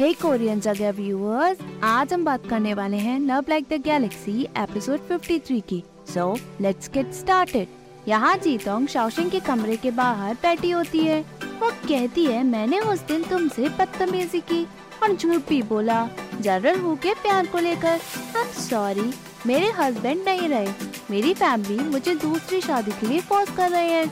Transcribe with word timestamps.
हे 0.00 0.12
Korean 0.12 0.60
जगह 0.60 0.90
viewers 0.90 1.58
आज 1.84 2.12
हम 2.12 2.24
बात 2.24 2.46
करने 2.46 2.72
वाले 2.74 2.96
हैं 2.96 3.18
love 3.20 3.44
like 3.48 3.64
the 3.70 3.72
galaxy 3.72 4.42
episode 4.58 5.00
53 5.08 5.60
की। 5.60 5.82
सो 6.08 6.38
लेट्स 6.60 6.90
गेट 6.90 7.12
स्टार्टेड 7.12 7.68
यहाँ 8.08 8.36
जीतोंग 8.36 8.86
शाओशिंग 8.88 9.30
के 9.30 9.40
कमरे 9.40 9.76
के 9.76 9.90
बाहर 9.90 10.34
बैठी 10.34 10.70
होती 10.70 10.98
है। 10.98 11.20
वो 11.60 11.70
कहती 11.70 12.24
है, 12.24 12.42
मैंने 12.42 12.78
उस 12.80 13.00
दिन 13.00 13.22
तुमसे 13.22 13.68
बदतमीजी 13.68 14.40
की 14.40 14.62
और 15.02 15.16
झूठ 15.16 15.48
भी 15.48 15.62
बोला। 15.62 16.08
जनरल 16.40 16.80
हु 16.80 16.94
के 16.96 17.14
प्यार 17.14 17.46
को 17.46 17.58
लेकर। 17.58 17.88
आई 17.88 18.42
एम 18.42 18.48
सॉरी 18.60 19.10
मेरे 19.46 19.70
हस्बैंड 19.70 20.24
नहीं 20.24 20.48
रहे। 20.48 20.72
मेरी 21.10 21.34
फैमिली 21.34 21.78
मुझे 21.78 22.14
दूसरी 22.14 22.60
शादी 22.60 22.90
के 22.90 23.06
लिए 23.06 23.20
फोर्स 23.20 23.56
कर 23.56 23.70
रहे 23.70 23.92
हैं, 23.92 24.08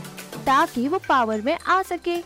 ताकि 0.46 0.86
वो 0.88 0.98
पावर 1.08 1.40
में 1.40 1.58
आ 1.66 1.82
सके। 1.82 2.18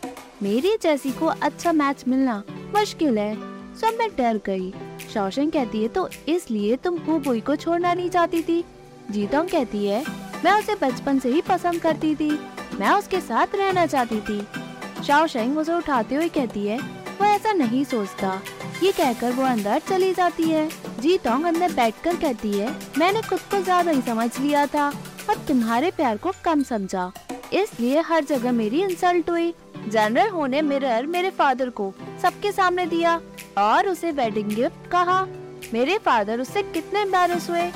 मेरी 0.43 0.77
जैसी 0.83 1.13
को 1.13 1.27
अच्छा 1.27 1.73
मैच 1.73 2.05
मिलना 2.09 2.43
मुश्किल 2.77 3.19
है। 3.19 3.52
सब 3.81 3.97
मैं 3.99 4.09
डर 4.17 4.41
गई। 4.47 4.73
शौशन 5.13 5.51
कहती 5.51 5.83
है 5.83 5.89
तो 5.89 6.09
इसलिए 6.29 6.77
तुम 6.77 6.99
हु 6.99 7.19
बुई 7.19 7.41
को 7.41 7.57
छोड़ना 7.57 7.93
नहीं 7.95 8.11
चाहती 8.11 8.43
थी? 8.43 8.65
जीतोंग 9.11 9.49
कहती 9.49 9.85
है, 9.87 10.05
मैं 10.45 10.53
उसे 10.53 10.75
बचपन 10.83 11.19
से 11.19 11.29
ही 11.29 11.41
पसंद 11.41 11.81
करती 11.81 12.15
थी। 12.15 12.31
मैं 12.81 12.91
उसके 12.91 13.21
साथ 13.21 13.55
रहना 13.55 13.87
चाहती 13.87 14.21
थी। 14.21 14.41
शाओशेंग 15.05 15.59
उसे 15.59 15.73
उठाते 15.73 16.15
हुए 16.15 16.29
कहती 16.29 16.67
है, 16.67 16.79
वो 16.79 17.25
ऐसा 17.27 17.53
नहीं 17.53 17.85
सोचता। 17.85 18.41
ये 18.83 18.93
कहकर 18.93 19.33
वो 19.33 19.43
अंदर 19.45 19.79
चली 19.89 20.13
जाती 20.13 20.43
है। 20.43 20.69
जीतोंग 21.01 21.45
अंदर 21.45 21.73
बैठकर 21.73 22.17
कहती 22.17 22.53
है, 22.53 22.75
मैंने 22.99 23.23
खुद 23.23 23.41
को 23.51 23.63
ज़्यादा 23.63 23.91
ही 23.91 24.03
समझ 24.03 24.31
लिया 24.39 24.67
था। 24.67 24.89
और 25.31 25.45
तुम्हारे 25.49 25.91
प्यार 25.91 26.17
को 26.17 26.33
कम 26.45 26.63
समझा। 26.63 27.11
इसलिए 27.53 28.01
हर 28.01 28.25
जगह 28.25 28.53
मेरी 28.53 28.83
इंसल्ट 28.83 29.31
हुई। 29.31 29.53
जनरल 29.89 30.29
होने 30.29 30.63
मिरर 30.63 31.07
मेरे 31.07 31.31
फादर 31.31 31.71
को, 31.71 31.93
सबके 32.23 32.53
सामने 32.53 32.87
दिया 32.87 33.21
और 33.59 33.89
उसे 33.89 34.11
वेडिंग 34.13 34.51
गिफ्ट 34.51 34.91
कहा। 34.91 35.23
मेरे 35.75 35.99
फादर 35.99 36.41
उससे 36.41 36.63
कितने 36.63 37.01
एम्बेरस 37.01 37.49
हुए। 37.51 37.71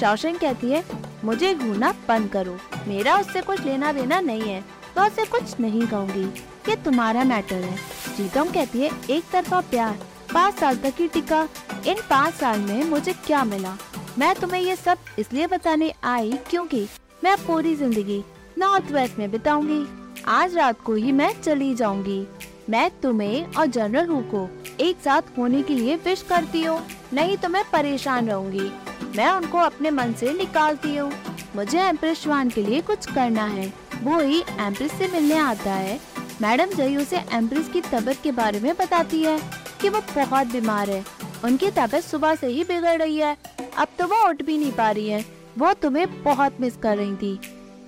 शौशन 0.00 0.36
कहती 0.36 0.70
है, 0.70 0.84
मुझे 1.24 1.54
घूरना 1.54 1.94
बंद 2.08 2.30
करो। 2.30 2.56
मेरा 2.88 3.16
उससे 3.18 3.40
कुछ 3.42 3.64
लेना 3.64 3.92
देना 3.92 4.20
नहीं 4.20 4.42
है। 4.42 4.60
तो 4.94 5.04
उससे 5.04 5.24
कुछ 5.24 5.58
नहीं 5.60 5.86
कहूँगी। 5.86 6.24
ये 6.68 6.76
तुम्हारा 6.76 7.24
मैटर 7.24 7.54
है। 7.54 7.76
जीतम 8.16 8.50
कहती 8.52 8.80
है, 8.80 8.90
एक 9.10 9.24
तरफा 9.32 9.60
प्यार। 9.60 9.98
पाँच 10.34 10.54
साल 10.54 10.76
तक 10.76 10.94
ही 10.98 11.08
टिका। 11.08 11.42
इन 11.86 12.00
पाँच 12.10 12.34
साल 12.34 12.60
में 12.60 12.84
मुझे 12.84 13.12
क्या 13.26 13.44
मिला? 13.44 13.76
मैं 14.18 14.34
तुम्हें 14.34 14.60
ये 14.60 14.76
सब 14.76 14.98
इसलिए 15.18 15.46
बताने 15.46 15.92
आई 16.04 16.32
क्योंकि 16.50 16.86
मैं 17.24 17.36
पूरी 17.36 17.74
ज़िंदगी 17.76 18.22
नॉर्थ 18.58 18.90
वेस्ट 18.92 19.18
में 19.18 19.30
बिताऊँगी। 19.30 19.84
आज 20.28 20.56
रात 20.56 20.80
को 20.80 20.94
ही 20.94 21.12
मैं 21.12 21.40
चली 21.42 21.74
जाऊँगी। 21.74 22.26
मैं 22.70 22.90
तुम्हें 23.00 23.52
और 23.52 23.66
जनरल 23.66 24.06
हु 24.06 24.20
को 24.20 24.48
एक 24.80 24.96
साथ 25.04 25.22
होने 25.38 25.62
के 25.62 25.74
लिए 25.74 25.94
विश 25.96 26.22
करती 26.22 26.62
हूँ। 26.62 26.80
नहीं 27.12 27.36
तो 27.36 27.48
मैं 27.48 27.62
परेशान 27.72 28.28
रहूँगी। 28.28 28.70
मैं 29.16 29.30
उनको 29.30 29.58
अपने 29.58 29.90
मन 29.90 30.12
से 30.12 30.32
निकालती 30.32 30.96
हूँ। 30.96 31.12
मुझे 31.56 31.80
एम्प्रेस 31.80 32.20
श्वान 32.22 32.50
के 32.50 32.62
लिए 32.62 32.80
कुछ 32.80 33.06
करना 33.06 33.44
है। 33.44 33.72
वो 34.02 34.20
ही 34.20 34.40
एम्प्रेस 34.40 34.92
से 34.92 35.08
मिलने 35.08 35.38
आता 35.38 35.72
है। 35.72 36.00
मैडम 36.42 36.76
जई 36.76 36.96
उसे 36.96 37.24
एम्प्रेस 37.32 37.68
की 37.68 37.80
तबीयत 37.80 38.22
के 38.22 38.32
बारे 38.32 38.60
में 38.60 38.72
बताती 38.76 39.22
है 39.22 39.40
कि 39.80 39.88
वो 39.88 40.00
बहुत 40.16 40.46
बीमार 40.46 40.90
है। 40.90 41.04
उनकी 41.44 41.70
तबीयत 41.70 42.04
सुबह 42.04 42.34
से 42.34 42.46
ही 42.46 42.64
बिगड़ 42.64 42.98
रही 42.98 43.16
है। 43.16 43.36
अब 43.78 43.88
तो 43.98 44.06
वो 44.06 44.28
उठ 44.28 44.42
भी 44.42 44.58
नहीं 44.58 44.72
पा 44.72 44.90
रही 44.90 45.08
है। 45.08 45.24
वो 45.58 45.72
तुम्हें 45.72 46.22
बहुत 46.22 46.60
मिस 46.60 46.76
कर 46.76 46.96
रही 46.96 47.16
थी। 47.16 47.40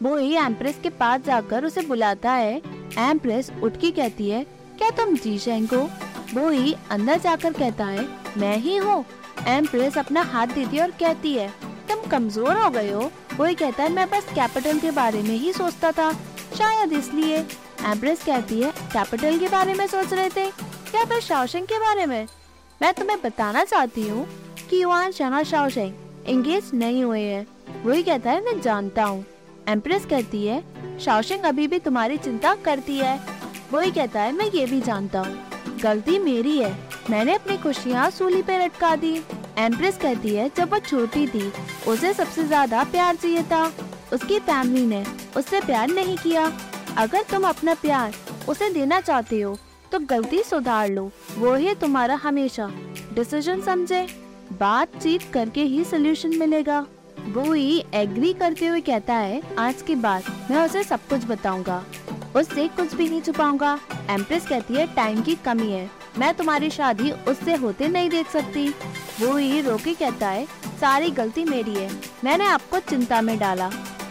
वो 0.03 0.17
ही 0.17 0.35
एम्प्रेस 0.37 0.79
के 0.83 0.89
पास 0.91 1.21
जाकर 1.21 1.65
उसे 1.65 1.83
बुलाता 1.83 2.33
है। 2.33 2.57
एम्प्रेस 2.99 3.51
उठ 3.63 3.77
के 3.77 3.91
कहती 3.91 4.29
है, 4.31 4.45
क्या 4.79 4.91
तुम 4.91 5.17
जी 5.17 5.39
को 5.67 5.81
वो 6.35 6.49
ही 6.51 6.75
अंदर 6.91 7.19
जाकर 7.19 7.53
कहता 7.53 7.85
है, 7.85 8.09
मैं 8.39 8.57
ही 8.57 8.77
हूँ। 8.77 9.05
एम्प्रेस 9.49 9.99
अपना 9.99 10.23
हाथ 10.23 10.47
देती 10.47 10.77
है 10.77 10.83
और 10.83 10.91
कहती 10.91 11.35
है, 11.35 11.49
तुम 11.91 12.11
कमज़ोर 12.11 12.57
हो 12.57 12.71
गए 12.71 12.91
हो। 12.93 13.11
वो 13.37 13.45
ही 13.45 13.55
कहता 13.55 13.83
है, 13.83 13.93
मैं 13.93 14.09
बस 14.11 14.27
कैपिटल 14.35 14.79
के 14.79 14.91
बारे 14.91 15.23
में 15.23 15.35
ही 15.35 15.53
सोचता 15.53 15.93
था। 15.93 16.13
शायद 16.59 16.93
इसलिए। 16.93 17.39
एम्प्रेस 17.87 18.25
कहती 18.25 18.61
है, 18.63 18.71
कैपिटल 18.71 19.39
के 19.39 19.49
बारे 19.49 19.75
में 19.75 19.87
सोच 19.87 20.13
रहे 20.13 20.29
थे? 20.29 20.45
या 20.95 21.05
फिर 21.05 21.21
शाओशेंग 21.21 21.67
के 21.67 21.79
बारे 21.79 22.07
में? 22.07 22.27
मैं 22.83 22.93
तुम्हें 22.95 23.19
बताना 23.23 23.65
चाहती 23.65 24.09
हूँ 24.09 24.27
कि 24.71 24.83
युवान 24.83 25.13
शना 25.13 25.43
शाओशेंग 25.43 25.95
एंगेज 26.27 26.71
नहीं 26.75 27.05
हुए 27.05 27.21
हैं। 27.21 27.47
वही 27.85 28.03
कहता 28.03 28.31
है, 28.31 28.45
मैं 28.45 28.61
जानता 28.61 29.05
हूँ। 29.05 29.25
एम्प्रेस 29.69 30.07
कहती 30.07 30.47
है, 30.47 30.63
शाओशिंग 31.01 31.45
अभी 31.45 31.67
भी 31.67 31.79
तुम्हारी 31.79 32.17
चिंता 32.19 32.55
करती 32.65 32.97
है। 32.97 33.19
वही 33.73 33.91
कहता 33.91 34.21
है, 34.21 34.33
मैं 34.33 34.51
ये 34.51 34.67
भी 34.67 34.81
जानता 34.81 35.21
हूँ। 35.21 35.79
गलती 35.83 36.19
मेरी 36.19 36.59
है। 36.59 36.73
मैंने 37.11 37.35
अपनी 37.35 37.57
खुशियाँ 37.57 38.11
सूली 38.11 38.43
पे 38.43 38.59
लटका 38.59 38.95
दी। 38.97 39.15
एम्प्रेस 39.59 39.97
कहती 39.97 40.35
है, 40.35 40.51
जब 40.57 40.73
वो 40.73 40.79
छोटी 40.79 41.27
थी, 41.27 41.53
उसे 41.89 42.13
सबसे 42.15 42.45
ज़्यादा 42.45 42.85
प्यार 42.85 43.17
चाहिए 43.17 43.43
था। 43.43 43.65
उसकी 44.13 44.39
फैमिली 44.41 44.87
ने 44.87 45.05
उससे 45.37 45.61
प्यार 45.61 45.89
नहीं 45.89 46.17
किया। 46.17 46.51
अगर 46.99 47.23
तुम 47.23 47.49
अपना 47.49 47.75
प्यार 47.75 48.15
उसे 48.49 48.71
देना 48.71 49.01
चाहते 49.01 49.41
हो 49.41 49.57
तो 49.93 49.99
गलती 50.01 50.43
सुधार 50.43 50.89
लो। 50.89 51.11
वो 51.39 51.55
ही 51.55 51.75
तुम्हारा 51.75 52.15
हमेशा 52.15 52.71
डिसीज़न 53.15 53.61
समझे। 53.61 54.07
बातचीत 54.53 55.23
करके 55.33 55.63
ही 55.63 55.85
सोल्यूशन 55.85 56.37
मिलेगा। 56.39 56.87
वो 57.31 57.53
ही 57.53 57.85
एग्री 57.95 58.33
करते 58.33 58.67
हुए 58.67 58.81
कहता 58.81 59.15
है, 59.15 59.41
आज 59.59 59.83
के 59.83 59.95
बाद 59.97 60.25
मैं 60.51 60.65
उसे 60.65 60.83
सब 60.85 61.01
कुछ 61.09 61.25
बताऊँगा। 61.27 61.85
उससे 62.37 62.67
कुछ 62.69 62.95
भी 62.95 63.09
नहीं 63.09 63.21
छुपाऊँगा। 63.23 63.79
एम्प्रेस 64.11 64.47
कहती 64.47 64.75
है 64.75 64.87
टाइम 64.95 65.21
की 65.23 65.35
कमी 65.45 65.71
है। 65.73 65.89
मैं 66.19 66.33
तुम्हारी 66.35 66.71
शादी 66.71 67.11
उससे 67.11 67.55
होते 67.55 67.89
नहीं 67.89 68.11
देख 68.11 68.31
सकती। 68.31 68.69
वो 69.21 69.37
ही 69.37 69.61
रोके 69.61 69.95
कहता 69.95 70.29
है, 70.29 70.45
सारी 70.81 71.11
गलती 71.11 71.45
मेरी 71.45 71.75
है। 71.75 71.91
मैंने 72.25 72.47
आपको 72.47 72.79
चिंता 72.81 73.21
में 73.21 73.39
डाला। 73.39 73.71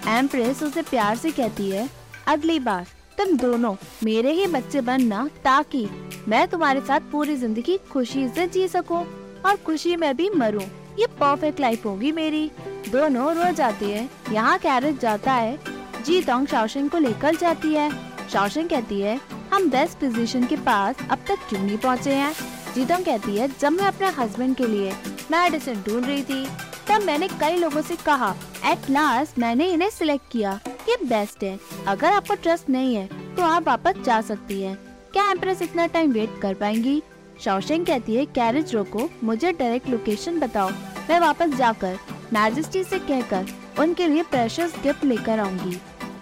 एम्प्रेस 0.09 0.63
उसे 0.63 0.81
प्यार 0.81 1.15
से 1.15 1.31
कहती 1.31 1.69
है, 1.69 1.87
अगली 2.27 2.59
बार 2.59 2.87
तुम 3.17 3.37
दोनों 3.37 3.75
मेरे 4.03 4.31
ही 4.31 4.47
बच्चे 4.47 4.81
बनना 4.81 5.29
ताकि 5.43 5.87
मैं 6.27 6.47
तुम्हारे 6.47 6.81
साथ 6.81 7.11
पूरी 7.11 7.35
ज़िंदगी 7.35 7.77
खुशी 7.91 8.27
से 8.29 8.47
जी 8.47 8.67
सकूँ 8.67 9.05
और 9.45 9.55
खुशी 9.65 9.95
में 9.95 10.15
भी 10.15 10.29
मरूं। 10.29 10.65
ये 10.99 11.05
परफेक्ट 11.19 11.59
लाइफ 11.59 11.85
होगी 11.85 12.11
मेरी। 12.11 12.49
दोनों 12.91 13.33
रो 13.35 13.51
जाती 13.53 13.91
है। 13.91 14.07
यहाँ 14.31 14.57
कैरेट 14.59 14.99
जाता 14.99 15.33
है। 15.33 15.57
जी 16.05 16.21
तोंग 16.21 16.47
शाओशिंग 16.47 16.89
को 16.89 16.97
लेकर 16.97 17.35
जाती 17.35 17.73
है। 17.73 17.89
शाओशिंग 18.29 18.69
कहती 18.69 19.01
है, 19.01 19.19
हम 19.53 19.69
बेस्ट 19.69 19.97
पोजीशन 19.97 20.45
के 20.45 20.55
पास 20.57 20.95
अब 21.11 21.17
तक 21.27 21.47
क्यों 21.49 21.61
नहीं 21.61 21.77
पहुँचे 21.77 22.13
हैं? 22.13 22.33
जीतोंग 22.75 23.05
कहती 23.05 23.35
है, 23.37 23.47
जब 23.59 23.71
मैं 23.71 23.85
अपने 23.85 24.07
हस्बैंड 24.17 24.55
के 24.55 24.67
लिए 24.67 24.91
मेडिसिन 25.31 25.81
ढूंढ 25.87 26.05
रही 26.05 26.23
थी, 26.23 26.45
तब 26.87 27.01
मैंने 27.01 27.27
कई 27.29 27.55
लोगों 27.55 27.81
से 27.81 27.95
कहा 27.95 28.33
एट 28.65 28.89
लास्ट 28.89 29.39
मैंने 29.39 29.65
इन्हें 29.71 29.89
सिलेक्ट 29.89 30.31
किया। 30.31 30.59
ये 30.89 30.95
बेस्ट 31.05 31.43
है। 31.43 31.57
अगर 31.87 32.13
आपको 32.13 32.35
ट्रस्ट 32.35 32.69
नहीं 32.69 32.95
है 32.95 33.07
तो 33.35 33.43
आप 33.43 33.67
वापस 33.67 34.03
जा 34.05 34.19
सकती 34.21 34.61
हैं। 34.61 34.75
क्या 35.13 35.29
एम्प्रेस 35.31 35.61
इतना 35.61 35.85
टाइम 35.87 36.11
वेट 36.11 36.39
कर 36.41 36.53
पाएँगी? 36.53 37.01
शाओशिंग 37.43 37.85
कहती 37.85 38.15
है 38.15 38.25
कैरेज 38.27 38.73
रोको 38.75 39.09
मुझे 39.23 39.51
डायरेक्ट 39.51 39.89
लोकेशन 39.89 40.39
बताओ। 40.39 40.69
मैं 41.09 41.19
वापस 41.19 41.53
जाकर 41.57 41.97
मैजेस्टी 42.33 42.83
से 42.83 42.99
कहकर 42.99 43.45
उनके 43.79 44.07
लिए 44.07 44.23
प्रेशर्स 44.23 44.73
गिफ्ट 44.83 45.05
लेकर 45.05 45.39
आऊँगी। 45.39 45.77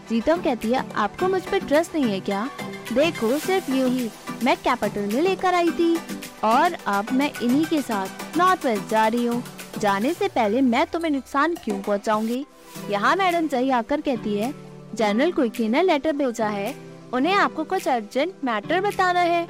जीतम 0.09 0.41
कहती 0.41 0.71
है, 0.71 0.83
आपको 0.95 1.27
मुझ 1.27 1.41
पर 1.41 1.59
ट्रस्ट 1.59 1.95
नहीं 1.95 2.11
है 2.11 2.19
क्या? 2.19 2.47
देखो, 2.93 3.37
सिर्फ़ 3.39 3.71
यू 3.71 3.87
ही 3.87 4.09
मैं 4.43 4.55
कैपिटल 4.57 5.13
में 5.13 5.21
लेकर 5.21 5.55
आई 5.55 5.71
थी। 5.71 5.95
और 6.43 6.73
अब 6.87 7.11
मैं 7.13 7.31
इन्हीं 7.43 7.65
के 7.65 7.81
साथ 7.81 8.37
नॉर्थ 8.37 8.65
वेस्ट 8.65 8.89
जा 8.89 9.07
रही 9.07 9.25
हूँ। 9.25 9.43
जाने 9.79 10.13
से 10.13 10.27
पहले 10.27 10.61
मैं 10.61 10.85
तुम्हें 10.85 11.11
नुकसान 11.11 11.55
क्यों 11.55 11.81
पहुँचाऊँगी? 11.81 12.45
यहाँ 12.89 13.15
मैडम 13.15 13.47
जही 13.47 13.69
आकर 13.69 14.01
कहती 14.01 14.37
है 14.37 14.53
जनरल 14.95 15.31
क्विकी 15.31 15.67
ने 15.67 15.81
लेटर 15.83 16.13
भेजा 16.15 16.47
है? 16.47 16.73
उन्हें 17.13 17.33
आपको 17.33 17.63
कुछ 17.63 17.87
अर्जेंट 17.87 18.33
मैटर 18.45 18.81
बताना 18.81 19.19
है? 19.19 19.43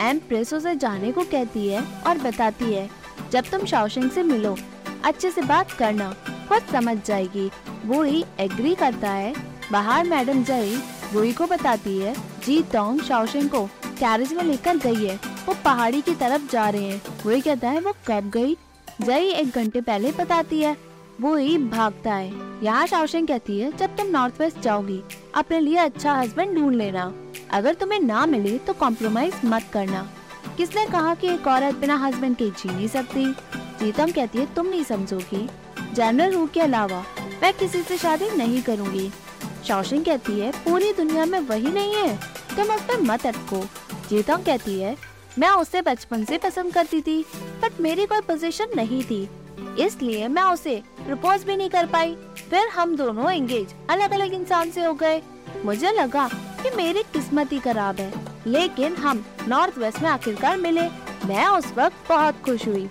एम 0.00 0.18
प्रेस 0.18 0.52
उसे 0.54 0.74
जाने 0.76 1.12
को 1.12 1.22
कहती 1.22 1.66
है 1.68 1.82
और 2.06 2.18
बताती 2.18 2.72
है, 2.74 2.88
जब 3.30 3.44
तुम 3.50 3.64
शाओशिंग 3.66 4.10
से 4.10 4.22
मिलो 4.22 4.56
अच्छे 5.04 5.30
से 5.30 5.42
बात 5.42 5.72
करना, 5.72 6.14
खुद 6.48 6.62
समझ 6.72 6.98
जाएगी। 7.06 7.50
वो 7.86 8.02
ही 8.02 8.24
एग्री 8.40 8.74
करता 8.74 9.10
है। 9.10 9.34
बाहर 9.72 10.04
मैडम 10.04 10.44
जई 10.44 10.82
वही 11.12 11.32
को 11.32 11.46
बताती 11.46 11.98
है, 11.98 12.14
जी, 12.46 12.62
टोंग 12.62 13.00
शाओशिंग 13.00 13.50
को 13.50 13.64
कैरेज 13.98 14.32
में 14.32 14.44
लेकर 14.44 14.76
गई 14.76 15.06
है। 15.06 15.20
वो 15.46 15.56
पहाड़ी 15.64 16.00
की 16.00 16.14
तरफ़ 16.14 16.52
जा 16.52 16.68
रहे 16.68 16.84
हैं। 16.84 17.02
वही 17.26 17.40
कहता 17.40 17.68
है, 17.68 17.80
वो 17.80 17.92
कब 18.06 18.30
गई? 18.30 18.56
जई 19.00 19.28
एक 19.28 19.50
घंटे 19.50 19.80
पहले 19.80 20.12
बताती 20.12 20.60
है। 20.62 20.76
वो 21.20 21.36
ही 21.36 21.58
भागता 21.58 22.14
है। 22.14 22.32
यहाँ 22.62 22.86
शाओशिंग 22.86 23.28
कहती 23.28 23.60
है, 23.60 23.76
जब 23.76 23.96
तुम 23.96 24.06
नॉर्थ 24.06 24.34
वेस्ट 24.40 24.60
जाओगी, 24.60 25.02
अपने 25.34 25.60
लिए 25.60 25.76
अच्छा 25.76 26.14
हस्बैंड 26.14 26.58
ढूंढ 26.58 26.74
लेना। 26.74 27.12
अगर 27.50 27.74
तुम्हें 27.74 28.00
ना 28.00 28.26
मिले 28.26 28.58
तो 28.58 28.72
कॉम्प्रोमाइज 28.72 29.34
मत 29.44 29.62
करना। 29.72 30.10
किसने 30.56 30.86
कहा 30.86 31.14
कि 31.14 31.28
एक 31.28 31.46
औरत 31.46 31.74
बिना 31.74 31.96
हस्बैंड 31.96 32.36
के 32.36 32.50
जी 32.50 32.68
नहीं 32.68 32.88
सकती? 32.88 33.34
प्रीतम 33.82 34.10
कहती 34.12 34.38
है, 34.38 34.44
तुम 34.54 34.66
नहीं 34.66 34.82
समझोगी 34.84 35.48
जनरल 35.94 36.34
हु 36.34 36.46
के 36.46 36.60
अलावा 36.60 37.02
मैं 37.42 37.52
किसी 37.52 37.82
से 37.82 37.96
शादी 37.98 38.28
नहीं 38.30 38.62
करूँगी। 38.62 39.10
शौशन 39.66 40.02
कहती 40.02 40.38
है, 40.40 40.50
पूरी 40.64 40.92
दुनिया 40.92 41.24
में 41.26 41.38
वही 41.40 41.72
नहीं 41.72 41.94
है, 41.94 42.16
तुम 42.56 42.76
पर 42.78 43.00
मत 43.02 43.26
अटको। 43.26 43.60
जीतम 44.10 44.42
कहती 44.42 44.78
है, 44.80 44.96
मैं 45.38 45.50
उसे 45.50 45.82
बचपन 45.82 46.24
से 46.24 46.38
पसंद 46.38 46.74
करती 46.74 47.00
थी, 47.00 47.20
बट 47.62 47.80
मेरी 47.80 48.06
कोई 48.06 48.20
पोजीशन 48.20 48.76
नहीं 48.76 49.02
थी, 49.04 49.28
इसलिए 49.78 50.28
मैं 50.28 50.42
उसे 50.44 50.80
प्रपोज 50.98 51.44
भी 51.44 51.56
नहीं 51.56 51.70
कर 51.70 51.86
पाई। 51.86 52.16
फिर 52.50 52.68
हम 52.68 52.96
दोनों 52.96 53.30
एंगेज 53.32 53.74
अलग 53.90 54.12
अलग 54.12 54.34
इंसान 54.34 54.70
से 54.70 54.84
हो 54.84 54.94
गए। 54.94 55.20
मुझे 55.64 55.92
लगा 55.92 56.28
कि 56.62 56.76
मेरी 56.76 57.02
किस्मत 57.12 57.52
ही 57.52 57.58
खराब 57.60 58.00
है, 58.00 58.12
लेकिन 58.46 58.96
हम 58.96 59.24
नॉर्थ 59.48 59.78
वेस्ट 59.78 60.02
में 60.02 60.10
आखिरकार 60.10 60.56
मिले। 60.58 60.88
मैं 61.26 61.46
उस 61.48 61.72
वक्त 61.76 62.08
बहुत 62.08 62.42
खुश 62.44 62.66
हुई। 62.68 62.88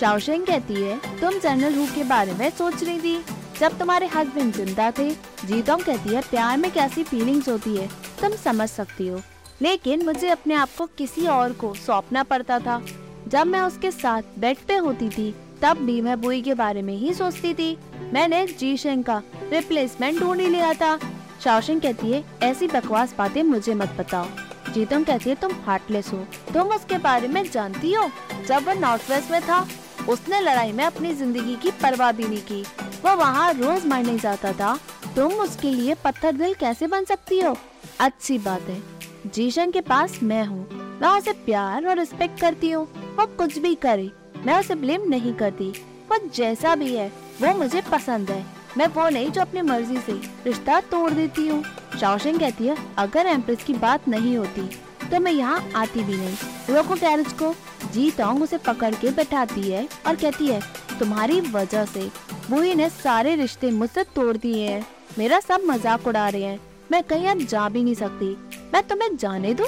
शाओशेंग 0.00 0.46
कहती 0.46 0.74
है, 0.74 1.20
तुम 1.20 1.38
जनरल 1.38 1.74
हु 1.74 1.86
के 1.86 2.04
बारे 2.04 2.32
में 2.32 2.50
सोच 2.50 2.84
रही 2.84 3.00
थी? 3.00 3.24
जब 3.60 3.78
तुम्हारे 3.78 4.06
हस्बैंड 4.06 4.54
ज़िंदा 4.54 4.90
थे, 4.90 5.10
जीतोंग 5.44 5.80
कहती 5.80 6.14
है, 6.14 6.20
प्यार 6.20 6.56
में 6.58 6.70
कैसी 6.70 7.02
फीलिंग्स 7.02 7.48
होती 7.48 7.76
है? 7.76 7.88
तुम 8.20 8.30
समझ 8.30 8.68
सकती 8.68 9.08
हो। 9.08 9.20
लेकिन 9.62 10.04
मुझे 10.04 10.28
अपने 10.28 10.54
आप 10.54 10.68
को 10.78 10.86
किसी 10.86 11.26
और 11.26 11.52
को 11.52 11.74
सौंपना 11.74 12.22
पड़ता 12.22 12.58
था। 12.58 12.82
जब 13.28 13.46
मैं 13.46 13.60
उसके 13.60 13.90
साथ 13.90 14.22
बेड 14.38 14.56
पे 14.68 14.76
होती 14.76 15.08
थी, 15.08 15.34
तब 15.62 15.76
भी 15.76 16.00
मैं 16.00 16.20
बुई 16.20 16.42
के 16.42 16.54
बारे 16.54 16.82
में 16.82 16.96
ही 16.96 17.14
सोचती 17.14 17.54
थी। 17.54 17.78
मैंने 18.12 18.46
जी 18.46 18.76
शेंग 18.76 19.04
का 19.04 19.22
रिप्लेसमेंट 19.52 20.20
ढूंढ 20.20 20.40
ही 20.40 20.46
लिया 20.46 20.72
था। 20.72 20.98
शाओशिंग 21.44 21.80
कहती 21.80 22.12
है, 22.12 22.24
ऐसी 22.42 22.66
बकवास 22.66 23.14
बातें 23.18 23.42
मुझे 23.42 23.74
मत 23.74 23.96
बताओ। 23.98 24.26
जीतम 24.72 25.04
कहती 25.04 25.30
है, 25.30 25.36
तुम 25.36 25.52
हार्टलेस 25.66 26.08
हो। 26.12 26.18
तुम 26.54 26.62
उसके 26.62 26.98
बारे 26.98 27.28
में 27.28 27.50
जानती 27.50 27.92
हो? 27.92 28.10
जब 28.48 28.68
वो 28.68 28.80
नॉर्थ 28.80 29.10
वेस्ट 29.10 29.30
में 29.30 29.42
था 29.42 29.68
उसने 30.08 30.40
लड़ाई 30.40 30.72
में 30.72 30.84
अपनी 30.84 31.12
ज़िंदगी 31.14 31.54
की 31.56 31.70
परवाह 31.82 32.12
भी 32.12 32.24
नहीं 32.24 32.42
की। 32.42 32.62
वो 33.04 33.14
वहाँ 33.16 33.52
रोज 33.52 33.86
मरने 33.86 34.18
जाता 34.18 34.52
था। 34.52 34.78
तुम 35.16 35.32
उसके 35.34 35.70
लिए 35.70 35.94
पत्थर 36.04 36.32
दिल 36.32 36.54
कैसे 36.54 36.86
बन 36.86 37.04
सकती 37.04 37.40
हो? 37.40 37.56
अच्छी 38.00 38.38
बात 38.38 38.62
है। 38.62 38.82
जीशन 39.26 39.70
के 39.70 39.80
पास 39.80 40.18
मैं 40.22 40.44
हूँ। 40.44 40.66
मैं 41.02 41.08
उसे 41.10 41.32
प्यार 41.46 41.86
और 41.86 41.98
रिस्पेक्ट 41.98 42.40
करती 42.40 42.70
हूँ। 42.70 42.84
वो 43.16 43.26
कुछ 43.38 43.58
भी 43.58 43.74
करे। 43.74 44.10
मैं 44.46 44.58
उसे 44.60 44.74
ब्लेम 44.74 45.08
नहीं 45.08 45.34
करती। 45.34 45.70
वो 46.10 46.18
जैसा 46.28 46.74
भी 46.74 46.94
है, 46.94 47.10
वो 47.42 47.54
मुझे 47.58 47.82
पसंद 47.82 48.30
है। 48.30 48.44
मैं 48.78 48.86
वो 48.86 49.08
नहीं 49.08 49.30
जो 49.30 49.40
अपनी 49.40 49.62
मर्ज़ी 49.62 49.98
से 49.98 50.12
रिश्ता 50.46 50.80
तोड़ 50.90 51.10
देती 51.10 51.46
हूँ। 51.48 51.62
शाओशिंग 52.00 52.38
कहती 52.40 52.66
है, 52.66 52.76
अगर 52.98 53.26
एम्प्रेस 53.26 53.64
की 53.64 53.74
बात 53.74 54.08
नहीं 54.08 54.36
होती 54.36 54.70
तो 55.10 55.18
मैं 55.20 55.32
यहाँ 55.32 55.70
आती 55.76 56.02
भी 56.02 56.16
नहीं। 56.16 56.74
रोको 56.74 56.94
कैरेज 56.96 57.32
को। 57.32 57.54
जी 57.92 58.10
तोंग 58.10 58.42
उसे 58.42 58.58
पकड़ 58.58 58.94
के 58.94 59.10
बैठाती 59.10 59.60
है 59.62 59.86
और 60.06 60.16
कहती 60.16 60.46
है, 60.46 60.60
तुम्हारी 60.98 61.40
वजह 61.42 61.84
से 61.84 62.10
बुई 62.50 62.74
ने 62.74 62.88
सारे 62.90 63.34
रिश्ते 63.36 63.70
मुझसे 63.70 64.04
तोड़ 64.14 64.36
दिए 64.36 64.68
हैं। 64.68 64.86
मेरा 65.18 65.40
सब 65.40 65.62
मज़ाक 65.66 66.06
उड़ा 66.06 66.28
रहे 66.28 66.42
हैं। 66.42 66.60
मैं 66.92 67.02
कहीं 67.02 67.26
अब 67.28 67.38
जा 67.40 67.68
भी 67.68 67.82
नहीं 67.84 67.94
सकती। 67.94 68.36
मैं 68.74 68.82
तुम्हें 68.82 69.16
जाने 69.16 69.52
दूँ? 69.54 69.66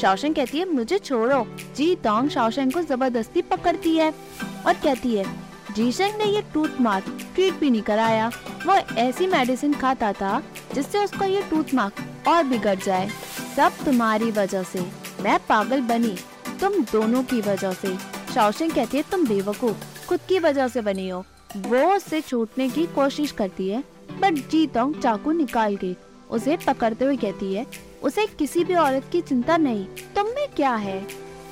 शाओशेंग 0.00 0.34
कहती 0.34 0.58
है, 0.58 0.64
मुझे 0.64 0.98
छोड़ो। 0.98 1.46
जी 1.76 1.94
तोंग 2.04 2.28
शाओशेंग 2.30 2.72
को 2.72 2.82
ज़बरदस्ती 2.82 3.42
पकड़ती 3.42 3.96
है 3.96 4.10
और 4.66 4.74
कहती 4.74 5.14
है 5.14 5.24
जीशेंग 5.74 6.16
ने 6.18 6.24
ये 6.24 6.42
टूथ 6.54 6.80
मार्क 6.80 7.04
ट्रीट 7.34 7.54
भी 7.54 7.70
नहीं 7.70 7.82
कराया। 7.82 8.30
वो 8.66 8.74
ऐसी 8.98 9.26
मेडिसिन 9.26 9.74
खाता 9.74 10.12
था 10.12 10.42
जिससे 10.74 11.04
उसका 11.04 11.26
ये 11.26 11.42
टूथ 11.50 11.74
मार्क 11.74 12.28
और 12.28 12.42
बिगड़ 12.44 12.74
जाए। 12.76 13.08
सब 13.56 13.84
तुम्हारी 13.84 14.30
वजह 14.32 14.62
से 14.64 14.84
मैं 15.22 15.38
पागल 15.48 15.80
बनी 15.82 16.16
तुम 16.62 16.74
दोनों 16.92 17.22
की 17.24 17.40
वजह 17.40 17.72
से। 17.72 17.96
शाओशिंग 18.34 18.72
कहती 18.72 18.96
है, 18.96 19.02
तुम 19.10 19.26
बेवकूफ़, 19.26 20.06
खुद 20.08 20.20
की 20.28 20.38
वजह 20.38 20.68
से 20.68 20.80
बनी 20.80 21.08
हो। 21.08 21.24
वो 21.58 21.80
उससे 21.94 22.20
छूटने 22.20 22.68
की 22.68 22.84
कोशिश 22.94 23.32
करती 23.32 23.68
है 23.68 23.82
बट 24.20 24.34
जीतोंग 24.50 24.94
चाकू 24.96 25.32
निकाल 25.32 25.76
के 25.76 25.94
उसे 26.30 26.56
पकड़ते 26.58 27.04
हुए 27.04 27.16
कहती 27.16 27.52
है, 27.54 27.66
उसे 28.02 28.26
किसी 28.28 28.64
भी 28.64 28.74
औरत 28.76 29.08
की 29.12 29.20
चिंता 29.22 29.56
नहीं, 29.56 29.84
तुम 30.14 30.26
में 30.26 30.46
क्या 30.56 30.74
है? 30.76 31.00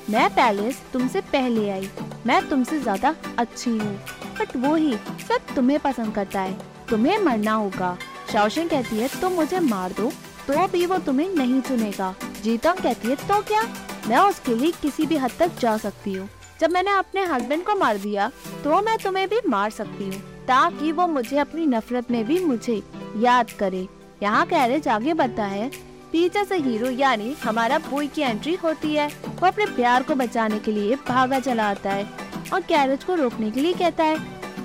मैं 0.09 0.29
पैलेस 0.35 0.81
तुमसे 0.93 1.21
पहले 1.27 1.69
आई, 1.69 1.89
मैं 2.25 2.41
तुमसे 2.49 2.79
ज़्यादा 2.79 3.15
अच्छी 3.39 3.69
हूँ 3.71 3.93
बट 4.39 4.55
वो 4.57 4.75
ही 4.75 4.93
सब 5.27 5.53
तुम्हें 5.55 5.79
पसंद 5.81 6.13
करता 6.15 6.41
है, 6.41 6.57
तुम्हें 6.89 7.17
मरना 7.19 7.53
होगा। 7.53 7.97
शाओशिंग 8.31 8.69
कहती 8.69 8.97
है 8.97 9.09
तुम 9.21 9.33
मुझे 9.33 9.59
मार 9.59 9.91
दो 9.91 10.11
तो 10.47 10.67
भी 10.67 10.85
वो 10.85 10.97
तुम्हें 10.99 11.29
नहीं 11.29 11.61
चुनेगा। 11.61 12.13
जीतोंग 12.43 12.77
कहती 12.77 13.07
है 13.07 13.15
तो 13.17 13.41
क्या? 13.43 13.61
मैं 14.07 14.17
उसके 14.19 14.55
लिए 14.55 14.71
किसी 14.81 15.05
भी 15.05 15.17
हद 15.17 15.31
तक 15.39 15.59
जा 15.59 15.75
सकती 15.77 16.13
हूँ। 16.13 16.29
जब 16.59 16.71
मैंने 16.71 16.91
अपने 16.91 17.23
हस्बैंड 17.25 17.63
को 17.65 17.75
मार 17.75 17.97
दिया 17.97 18.29
तो 18.63 18.81
मैं 18.81 18.97
तुम्हें 18.97 19.27
भी 19.29 19.39
मार 19.47 19.69
सकती 19.71 20.05
हूँ, 20.05 20.19
ताकि 20.47 20.91
वो 20.91 21.07
मुझे 21.07 21.37
अपनी 21.39 21.65
नफरत 21.67 22.11
में 22.11 22.23
भी 22.25 22.43
मुझे 22.45 22.81
याद 23.17 23.51
करे। 23.59 23.87
यहाँ 24.23 24.45
कैरेज 24.47 24.87
आगे 24.87 25.13
बढ़ता 25.13 25.45
है। 25.45 25.69
पीछे 26.11 26.43
से 26.45 26.57
हीरो 26.57 26.89
यानी 26.89 27.35
हमारा 27.43 27.77
बॉय 27.81 28.07
की 28.07 28.21
एंट्री 28.21 28.53
होती 28.55 28.93
है। 28.93 29.07
वो 29.07 29.47
अपने 29.47 29.65
प्यार 29.67 30.03
को 30.03 30.15
बचाने 30.15 30.59
के 30.59 30.71
लिए 30.71 30.95
भागा 31.07 31.39
चला 31.39 31.69
आता 31.69 31.91
है 31.91 32.05
और 32.53 32.61
कैरेज 32.61 33.03
को 33.03 33.15
रोकने 33.15 33.51
के 33.51 33.61
लिए 33.61 33.73
कहता 33.73 34.03
है, 34.03 34.17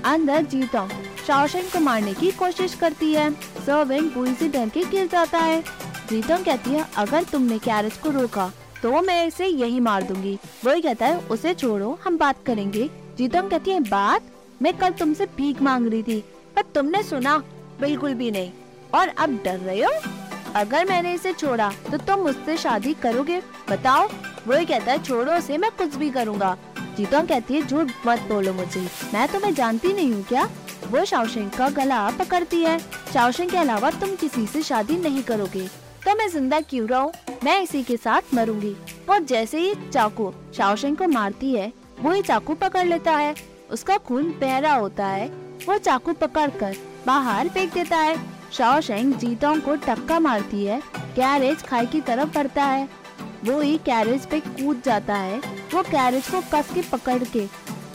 अंदर 0.04 0.44
जीता 0.44 0.88
शाओशन 1.26 1.68
को 1.72 1.80
मारने 1.80 2.14
की 2.14 2.30
कोशिश 2.32 2.74
करती 2.74 3.12
है। 3.14 3.30
सर्वेंट 3.66 4.12
बुई 4.14 4.34
से 4.34 4.48
डर 4.48 4.68
के 4.68 4.84
गिर 4.86 5.06
जाता 5.06 5.38
है। 5.38 5.60
जीतम 6.08 6.42
कहती 6.44 6.70
है, 6.70 6.86
अगर 6.96 7.24
तुमने 7.24 7.58
कैरेज 7.60 7.96
को 7.96 8.10
रोका 8.10 8.50
तो 8.82 9.00
मैं 9.02 9.26
इसे 9.26 9.46
यही 9.46 9.80
मार 9.80 10.02
दूँगी। 10.02 10.38
वही 10.64 10.80
कहता 10.80 11.06
है, 11.06 11.18
उसे 11.20 11.54
छोड़ो, 11.54 11.98
हम 12.04 12.18
बात 12.18 12.44
करेंगे। 12.46 12.88
जीतम 13.18 13.48
कहती 13.48 13.70
है, 13.70 13.80
बात? 13.80 14.22
मैं 14.62 14.76
कल 14.76 14.90
तुमसे 14.90 15.26
भीख 15.36 15.62
मांग 15.62 15.86
रही 15.86 16.02
थी, 16.02 16.20
पर 16.56 16.62
तुमने 16.74 17.02
सुना 17.02 17.36
बिल्कुल 17.80 18.14
भी 18.14 18.30
नहीं। 18.30 18.50
और 18.94 19.08
अब 19.08 19.38
डर 19.44 19.58
रहे 19.58 19.82
हो? 19.82 19.90
अगर 20.54 20.84
मैंने 20.84 21.12
इसे 21.14 21.32
छोड़ा 21.32 21.72
तो 21.90 21.96
तुम 21.96 22.20
मुझसे 22.20 22.56
शादी 22.56 22.94
करोगे? 22.94 23.40
बताओ। 23.70 24.08
वही 24.46 24.66
कहता 24.66 24.92
है, 24.92 25.02
छोड़ो 25.02 25.32
उसे, 25.32 25.58
मैं 25.58 25.70
कुछ 25.70 25.94
भी 25.94 26.10
करूँगा। 26.10 26.56
जीतम 26.96 27.26
कहती 27.26 27.54
है, 27.54 27.66
झूठ 27.66 27.90
मत 28.06 28.20
बोलो 28.20 28.52
मुझे। 28.52 28.86
मैं 29.14 29.26
तुम्हें 29.28 29.54
जानती 29.54 29.92
नहीं 29.92 30.12
हूँ 30.12 30.24
क्या? 30.24 30.48
वो 30.90 31.04
शाओशेंग 31.04 31.50
का 31.50 31.68
गला 31.68 32.08
पकड़ती 32.10 32.62
है। 32.62 32.78
शाओशेंग 33.14 33.50
के 33.50 33.56
अलावा 33.56 33.90
तुम 33.90 34.14
किसी 34.14 34.46
से 34.46 34.62
शादी 34.62 34.96
नहीं 34.96 35.22
करोगे। 35.22 35.85
तो 36.06 36.14
मैं 36.14 36.28
ज़िंदा 36.28 36.60
क्यों 36.60 36.88
रहूँ? 36.88 37.12
मैं 37.44 37.62
इसी 37.62 37.82
के 37.82 37.96
साथ 37.96 38.34
मरूँगी। 38.34 38.74
और 39.10 39.22
जैसे 39.22 39.58
ही 39.58 39.74
चाकू 39.92 40.32
शाओशेंग 40.56 40.96
को 40.96 41.06
मारती 41.08 41.52
है, 41.52 41.72
वो 42.00 42.10
ही 42.12 42.22
चाकू 42.22 42.54
पकड़ 42.54 42.84
लेता 42.86 43.12
है। 43.12 43.34
उसका 43.70 43.96
खून 43.98 44.30
बहरा 44.40 44.74
होता 44.74 45.06
है। 45.06 45.26
वो 45.68 45.78
चाकू 45.78 46.12
पकड़कर 46.12 46.76
बाहर 47.06 47.48
फेंक 47.48 47.72
देता 47.74 47.96
है। 47.96 48.16
शाओशेंग 48.52 49.14
जीतों 49.14 49.54
को 49.60 49.74
टक्का 49.76 50.20
मारती 50.20 50.64
है। 50.64 50.80
कैरेज 51.16 51.62
खाई 51.62 51.86
की 51.86 52.00
तरफ़ 52.00 52.34
बढ़ता 52.34 52.64
है। 52.64 52.88
वो 53.44 53.60
ही 53.60 53.76
कैरेज 53.78 54.26
पे 54.26 54.40
कूद 54.40 54.82
जाता 54.84 55.14
है। 55.14 55.38
वो 55.74 55.82
कैरेज 55.82 56.28
को 56.28 56.40
कस 56.54 56.70
के 56.74 56.82
पकड़ 56.82 57.22
के 57.24 57.46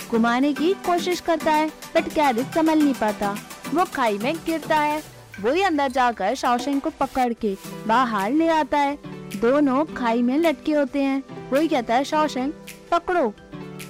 घुमाने 0.09 0.53
की 0.53 0.73
कोशिश 0.73 1.19
करता 1.19 1.51
है, 1.51 1.67
बट 1.95 2.13
कैरेज 2.13 2.45
संभल 2.45 2.79
नहीं 2.79 2.93
पाता। 2.93 3.35
वो 3.73 3.85
खाई 3.85 4.17
में 4.17 4.35
गिरता 4.35 4.75
है। 4.75 5.10
वही 5.41 5.61
अंदर 5.61 5.91
जाकर 5.91 6.35
शाओशेंग 6.35 6.81
को 6.81 6.89
पकड़ 6.89 7.31
के 7.33 7.55
बाहर 7.87 8.31
ले 8.31 8.47
आता 8.47 8.77
है। 8.77 8.97
दोनों 9.35 9.83
खाई 9.95 10.21
में 10.21 10.37
लटके 10.37 10.71
होते 10.71 11.01
हैं। 11.01 11.23
वही 11.51 11.67
कहता 11.67 11.95
है 11.95 12.03
शाओशेंग 12.03 12.51
पकड़ो। 12.91 13.33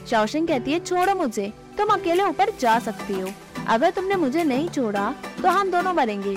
शाओशेंग 0.10 0.48
कहती 0.48 0.72
है, 0.72 0.80
छोड़ो 0.80 1.16
मुझे। 1.16 1.52
तुम 1.78 1.90
अकेले 1.90 2.24
ऊपर 2.24 2.52
जा 2.60 2.78
सकती 2.80 3.20
हो। 3.20 3.30
अगर 3.68 3.90
तुमने 3.90 4.16
मुझे 4.16 4.44
नहीं 4.44 4.70
छोड़ा 4.70 5.14
तो 5.42 5.50
हम 5.50 5.72
दोनों 5.72 5.94
मरेंगे। 5.94 6.36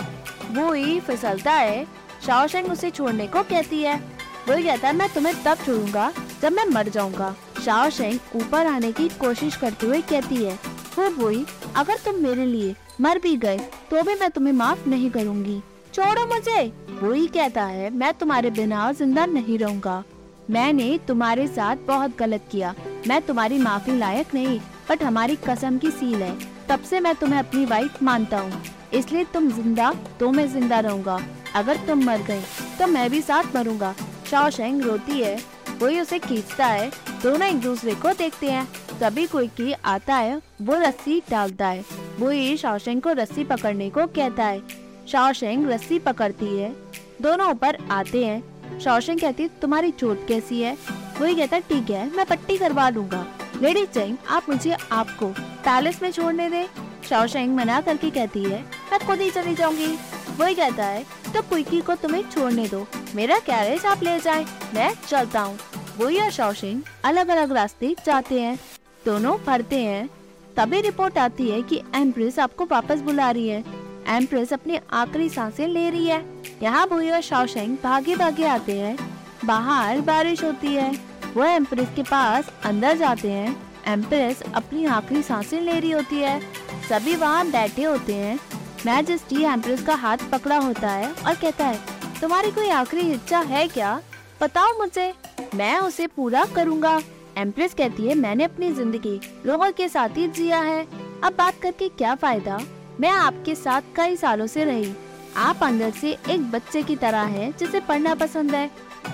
वो 0.51 0.73
ही 0.73 0.99
फिसलता 1.01 1.53
है। 1.53 1.85
शाओशेंग 2.27 2.71
उसे 2.73 2.91
छोड़ने 2.91 3.27
को 3.27 3.43
कहती 3.43 3.83
है। 3.83 3.97
वही 4.49 4.63
कहता 4.65 4.89
है, 4.89 4.97
मैं 4.97 5.09
तुम्हें 5.15 5.43
तब 5.45 5.65
छोड़ूँगा 5.67 6.13
जब 6.43 6.53
मैं 6.53 6.65
मर 6.65 6.89
जाऊँगा। 6.89 7.35
शाओशेंग 7.65 8.19
ऊपर 8.37 8.67
आने 8.67 8.93
की 8.93 9.09
कोशिश 9.11 9.57
करते 9.57 9.87
हुए 9.87 10.01
कहती 10.03 10.45
है 10.45 10.59
वो 10.99 11.09
वही 11.17 11.45
अगर 11.77 11.99
तुम 12.05 12.23
मेरे 12.23 12.47
लिए 12.47 12.75
मर 13.01 13.19
भी 13.19 13.37
गए 13.37 13.59
तो 13.91 14.03
भी 14.03 14.15
मैं 14.15 14.31
तुम्हें 14.31 14.53
माफ़ 14.55 14.89
नहीं 14.89 15.11
करूँगी। 15.11 15.61
छोड़ो 15.95 16.27
मुझे। 16.27 16.61
ही 17.05 17.27
कहता 17.27 17.65
है, 17.65 17.91
मैं 17.91 18.13
तुम्हारे 18.15 18.51
बिना 18.51 18.91
ज़िंदा 18.93 19.25
नहीं 19.27 19.59
रहूँगा। 19.59 20.03
मैंने 20.51 20.99
तुम्हारे 21.09 21.47
साथ 21.49 21.77
बहुत 21.87 22.17
गलत 22.19 22.49
किया। 22.53 22.75
मैं 23.09 23.21
तुम्हारी 23.23 23.59
माफ़ी 23.59 23.97
लायक 23.99 24.35
नहीं, 24.35 24.59
बट 24.91 25.03
हमारी 25.03 25.37
कसम 25.47 25.79
की 25.79 25.91
सील 25.91 26.23
है। 26.23 26.37
तब 26.69 26.83
से 26.83 27.01
मैं 27.01 27.15
तुम्हें 27.15 27.39
अपनी 27.39 27.65
वाइफ 27.65 28.03
मानता 28.03 28.39
हूँ। 28.39 28.63
इसलिए 28.95 29.25
तुम 29.25 29.51
ज़िंदा 29.51 29.93
तो 30.21 30.31
मैं 30.31 30.47
ज़िंदा 30.53 30.81
रहूँगा। 30.81 31.19
अगर 31.55 31.77
तुम 31.87 32.05
मर 32.05 32.23
गए 32.23 32.43
तो 32.79 32.87
मैं 32.87 33.09
भी 33.11 33.21
साथ 33.23 33.57
मरूँगा। 33.57 33.95
शाओशेंग 34.31 34.83
रोती 34.83 35.21
है। 35.21 35.37
वही 35.81 36.01
उसे 36.01 36.19
खींचता 36.19 36.67
है। 36.67 36.91
दोनों 37.23 37.49
एक 37.49 37.61
दूसरे 37.61 37.95
को 37.95 38.13
देखते 38.13 38.51
हैं। 38.51 38.67
तभी 39.01 39.27
कोई 39.27 39.47
की 39.51 39.73
आता 39.85 40.15
है, 40.15 40.41
वो 40.63 40.75
रस्सी 40.81 41.23
डालता 41.31 41.67
है। 41.67 41.85
वो 42.19 42.29
ही 42.31 42.57
शाओशेंग 42.57 43.01
को 43.03 43.13
रस्सी 43.13 43.45
पकड़ने 43.45 43.89
को 43.91 44.07
कहता 44.09 44.45
है। 44.45 44.63
शाओशेंग 45.09 45.69
रस्सी 45.71 45.99
पकड़ती 45.99 46.57
है। 46.59 46.73
दोनों 47.23 47.51
ऊपर 47.51 47.79
आते 47.91 48.25
हैं। 48.27 48.79
शाओशेंग 48.81 49.21
कहती 49.21 49.49
तुम्हारी 49.63 49.91
चोट 49.91 50.27
कैसी 50.29 50.61
है? 50.61 50.77
वही 51.21 51.35
कहता 51.35 51.57
है, 51.57 51.63
ठीक 51.63 51.91
है, 51.91 52.11
मैं 52.17 52.27
पट्टी 52.27 52.57
करवा 52.59 52.89
लूँगा 52.89 53.27
लेडी 53.63 53.85
चेंग 53.87 54.17
आप 54.29 54.49
मुझे 54.49 54.77
आपको 54.93 55.27
पैलेस 55.65 56.01
में 56.03 56.11
छोड़ने 56.13 56.49
दे। 56.51 56.67
शाओशेंग 57.09 57.55
मना 57.57 57.81
करके 57.81 58.11
कहती 58.11 58.43
है, 58.45 58.61
मैं 58.93 58.99
खुद 59.07 59.21
ही 59.21 59.31
चली 59.31 59.55
जाऊँगी। 59.55 59.87
वही 60.39 60.55
कहता 60.55 60.85
है 60.85 61.05
तो 61.35 61.43
कुकी 61.43 61.81
को 61.81 61.95
तुम्हें 61.95 62.23
छोड़ने 62.31 62.67
दो। 62.69 62.87
मेरा 63.15 63.39
कैरेज 63.39 63.87
आप 63.87 64.03
ले 64.03 64.19
जाए, 64.21 64.45
मैं 64.75 64.93
चलता 65.09 65.41
हूँ। 65.41 65.59
वो 65.99 66.07
और 66.23 66.31
शौशिंग 66.31 66.83
अलग 67.05 67.29
अलग 67.29 67.53
रास्ते 67.53 67.95
जाते 68.07 68.41
हैं। 68.41 68.59
दोनों 69.05 69.37
पढ़ते 69.39 69.79
हैं, 69.79 70.09
तभी 70.57 70.81
रिपोर्ट 70.81 71.19
आती 71.19 71.49
है 71.51 71.63
कि 71.63 71.81
एम्प्रेस 71.95 72.39
आपको 72.39 72.65
वापस 72.65 73.01
बुला 73.01 73.31
रही 73.31 73.49
है। 73.49 73.65
एम्प्रेस 74.09 74.53
अपनी 74.53 74.79
आखिरी 74.93 75.29
साँसें 75.29 75.67
ले 75.69 75.89
रही 75.91 76.07
है। 76.07 76.25
यहाँ 76.63 76.89
भूई 76.89 77.11
और 77.11 77.21
शौशंग 77.21 77.77
भागे 77.85 78.17
भागे 78.17 78.47
आते 78.47 78.79
हैं। 78.79 78.97
बाहर 79.45 80.01
बारिश 80.01 80.45
होती 80.45 80.75
है। 80.75 80.91
वो 81.35 81.45
एम्प्रेस 81.45 81.89
के 81.97 82.03
पास 82.03 82.51
अंदर 82.65 82.97
जाते 82.97 83.31
हैं। 83.31 83.57
एम्प्रेस 83.87 84.43
अपनी 84.55 84.85
आखिरी 84.87 85.23
साँसें 85.23 85.61
ले 85.61 85.79
रही 85.81 85.91
होती 85.91 86.17
है। 86.17 86.41
सभी 86.89 87.17
वहाँ 87.17 87.51
बैठे 87.51 87.85
होते 87.85 88.15
हैं। 88.15 88.39
मैजेस्टी 88.87 89.43
एम्प्रेस 89.45 89.83
का 89.83 89.95
हाथ 89.95 90.19
पकड़ा 90.33 90.59
होता 90.59 90.91
है 90.91 91.11
और 91.11 91.35
कहता 91.35 91.67
है, 91.67 91.79
तुम्हारी 92.21 92.51
कोई 92.51 92.69
आखिरी 92.69 93.11
इच्छा 93.13 93.39
है 93.41 93.67
क्या? 93.69 94.01
बताओ 94.43 94.79
मुझे। 94.79 95.13
मैं 95.55 95.79
उसे 95.79 96.07
पूरा 96.07 96.45
करूँगा। 96.45 97.01
एम्प्रेस 97.37 97.75
कहती 97.75 98.07
है, 98.07 98.15
मैंने 98.15 98.45
अपनी 98.45 98.71
ज़िंदगी 98.73 99.21
लोगों 99.47 99.71
के 99.73 99.89
साथ 99.89 100.17
ही 100.17 100.27
जिया 100.29 100.61
है। 100.61 100.87
अब 101.25 101.35
बात 101.39 101.61
करके 101.63 101.89
क्या 101.91 102.15
फ़ायदा? 102.15 102.61
मैं 103.01 103.11
आपके 103.11 103.55
साथ 103.55 103.83
कई 103.97 104.17
सालों 104.17 104.47
से 104.47 104.65
रही। 104.65 104.93
आप 105.37 105.63
अंदर 105.63 105.91
से 105.91 106.11
एक 106.31 106.51
बच्चे 106.51 106.83
की 106.83 106.97
तरह 106.97 107.23
हैं, 107.29 107.53
जिसे 107.59 107.81
पढ़ना 107.81 108.15
पसंद 108.15 108.55
है। 108.55 108.71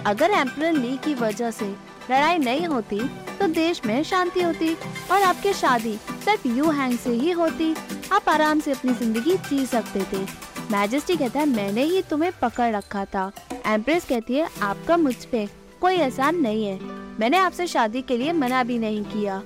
अगर 0.07 0.31
एम्पर 0.31 0.73
ली 0.73 0.97
की 1.05 1.15
वजह 1.15 1.51
से 1.51 1.69
लड़ाई 2.11 2.39
नहीं 2.39 2.67
होती 2.67 3.01
तो 3.41 3.47
देश 3.49 3.81
में 3.87 4.03
शांति 4.03 4.43
होती 4.43 4.75
और 5.13 5.23
आपकी 5.23 5.53
शादी 5.53 5.97
सिर्फ़ 6.25 6.47
यू 6.49 6.71
हैंग 6.71 6.99
से 6.99 7.11
ही 7.11 7.31
होती। 7.33 7.75
आप 8.13 8.29
आराम 8.29 8.61
से 8.61 8.73
अपनी 8.73 8.95
ज़िंदगी 8.95 9.37
जी 9.41 9.65
सकते 9.67 10.05
थे। 10.13 10.25
मैजेस्टी 10.73 11.17
कहता 11.17 11.41
है, 11.41 11.47
मैंने 11.47 11.85
ही 11.85 12.03
तुम्हें 12.03 12.33
पकड़ 12.43 12.75
रखा 12.75 13.05
था। 13.05 13.31
एम्प्रेस 13.67 14.05
कहती 14.05 14.35
है, 14.35 14.49
आपका 14.63 14.97
मुझ 14.97 15.15
पे 15.25 15.49
कोई 15.81 15.95
एहसान 15.95 16.41
नहीं 16.41 16.65
है। 16.65 17.00
मैंने 17.19 17.37
आपसे 17.37 17.67
शादी 17.67 18.03
के 18.03 18.17
लिए 18.17 18.33
मना 18.33 18.63
भी 18.63 18.79
नहीं 18.79 19.03
किया। 19.05 19.43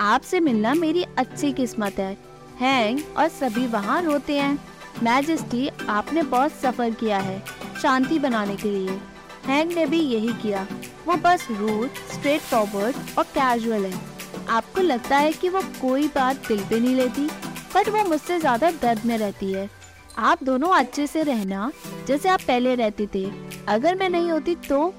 आपसे 0.00 0.40
मिलना 0.40 0.74
मेरी 0.74 1.02
अच्छी 1.18 1.52
किस्मत 1.52 1.98
है। 1.98 2.16
हैंग 2.60 3.00
और 3.16 3.28
सभी 3.30 3.66
वहाँ 3.66 4.00
रोते 4.02 4.38
हैं। 4.38 4.58
मैजेस्टी, 5.02 5.68
आपने 5.88 6.22
बहुत 6.22 6.52
सफ़र 6.52 6.90
किया 6.92 7.18
है 7.18 7.42
शांति 7.82 8.18
बनाने 8.18 8.56
के 8.56 8.70
लिए। 8.70 8.98
हैंग 9.46 9.72
ने 9.72 9.86
भी 9.86 10.00
यही 10.00 10.32
किया। 10.42 10.66
वो 11.06 11.16
बस 11.16 11.46
रूट 11.50 11.96
स्ट्रेट 12.12 12.40
फॉरवर्ड 12.40 12.96
और 13.18 13.24
कैजुअल 13.34 13.84
है। 13.84 14.00
आपको 14.48 14.80
लगता 14.80 15.16
है 15.16 15.32
कि 15.32 15.48
वो 15.48 15.60
कोई 15.80 16.08
बात 16.08 16.48
दिल 16.48 16.60
पे 16.60 16.80
नहीं 16.80 16.94
लेती 16.94 17.28
बट 17.74 17.88
वो 17.88 18.04
मुझसे 18.04 18.38
ज़्यादा 18.40 18.70
दर्द 18.72 19.04
में 19.06 19.16
रहती 19.18 19.52
है। 19.52 19.68
आप 20.20 20.42
दोनों 20.44 20.68
अच्छे 20.68 21.06
से 21.06 21.22
रहना, 21.22 21.70
जैसे 22.06 22.28
आप 22.28 22.40
पहले 22.40 22.74
रहते 22.74 23.06
थे। 23.14 23.24
अगर 23.68 23.94
मैं 23.94 24.08
नहीं 24.08 24.30
होती 24.30 24.54
तो? 24.68 24.94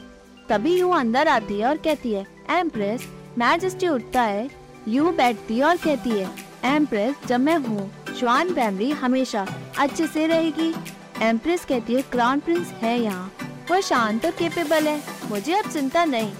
तभी 0.49 0.77
यू 0.79 0.89
अंदर 0.91 1.27
आती 1.27 1.59
है 1.59 1.67
और 1.67 1.77
कहती 1.77 2.11
है 2.13 2.25
एम्प्रेस 2.51 3.07
मैजेस्टी 3.37 3.87
उठता 3.87 4.21
है, 4.21 4.49
यू 4.87 5.11
बैठती 5.11 5.57
है 5.57 5.63
और 5.65 5.77
कहती 5.77 6.09
है 6.09 6.29
एम्प्रेस 6.65 7.15
जब 7.27 7.39
मैं 7.39 7.57
हूँ, 7.57 7.89
श्वान 8.19 8.53
फैमिली 8.53 8.89
हमेशा 8.91 9.45
अच्छे 9.79 10.07
से 10.07 10.27
रहेगी। 10.27 10.73
एम्प्रेस 11.21 11.65
कहती 11.65 11.93
है 11.93 12.01
क्राउन 12.01 12.39
प्रिंस 12.39 12.71
है 12.81 12.99
यहाँ, 12.99 13.31
वो 13.71 13.81
शांत 13.81 14.25
और 14.25 14.31
केपेबल 14.31 14.87
है, 14.87 15.01
मुझे 15.29 15.53
अब 15.53 15.69
चिंता 15.71 16.05
नहीं। 16.05 16.31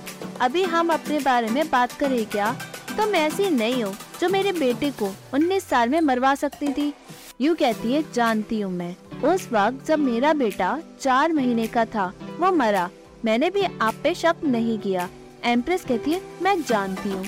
अभी 0.42 0.64
हम 0.64 0.90
अपने 0.90 1.20
बारे 1.20 1.50
में 1.50 1.70
बात 1.70 1.92
करें 1.92 2.26
क्या? 2.26 2.52
तो 2.98 3.06
मैं 3.12 3.20
ऐसी 3.20 3.50
नहीं 3.50 3.84
हूँ, 3.84 3.94
जो 4.22 4.30
मेरे 4.30 4.52
बेटे 4.52 4.92
को 4.92 5.14
19 5.34 5.64
साल 5.64 5.90
में 5.90 6.00
मरवा 6.02 6.34
सकती 6.36 6.74
थी। 6.74 6.94
यू 7.42 7.54
कहती 7.56 7.94
है, 7.94 8.04
जानती 8.14 8.60
हूँ 8.62 8.72
मैं। 8.72 8.96
उस 9.24 9.48
वक्त 9.52 9.86
जब 9.86 10.00
मेरा 10.00 10.34
बेटा 10.34 10.78
चार 11.02 11.34
महीने 11.34 11.68
का 11.68 11.86
था, 11.86 12.12
वो 12.40 12.52
मरा। 12.52 12.90
मैंने 13.26 13.50
भी 13.50 13.62
आप 13.82 13.96
पे 14.04 14.14
शक 14.14 14.36
नहीं 14.44 14.78
किया। 14.80 15.08
एम्प्रेस 15.44 15.86
कहती 15.86 16.12
है, 16.12 16.22
मैं 16.42 16.62
जानती 16.62 17.10
हूँ। 17.10 17.26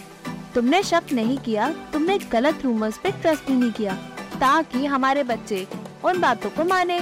तुमने 0.55 0.81
शक 0.83 1.11
नहीं 1.13 1.37
किया, 1.37 1.69
तुमने 1.93 2.17
गलत 2.31 2.61
रूमर्स 2.63 2.97
पे 2.97 3.11
ट्रस्ट 3.11 3.49
नहीं 3.49 3.71
किया, 3.71 3.93
ताकि 4.39 4.85
हमारे 4.85 5.23
बच्चे 5.23 5.65
उन 6.05 6.19
बातों 6.21 6.49
को 6.49 6.63
माने। 6.63 6.99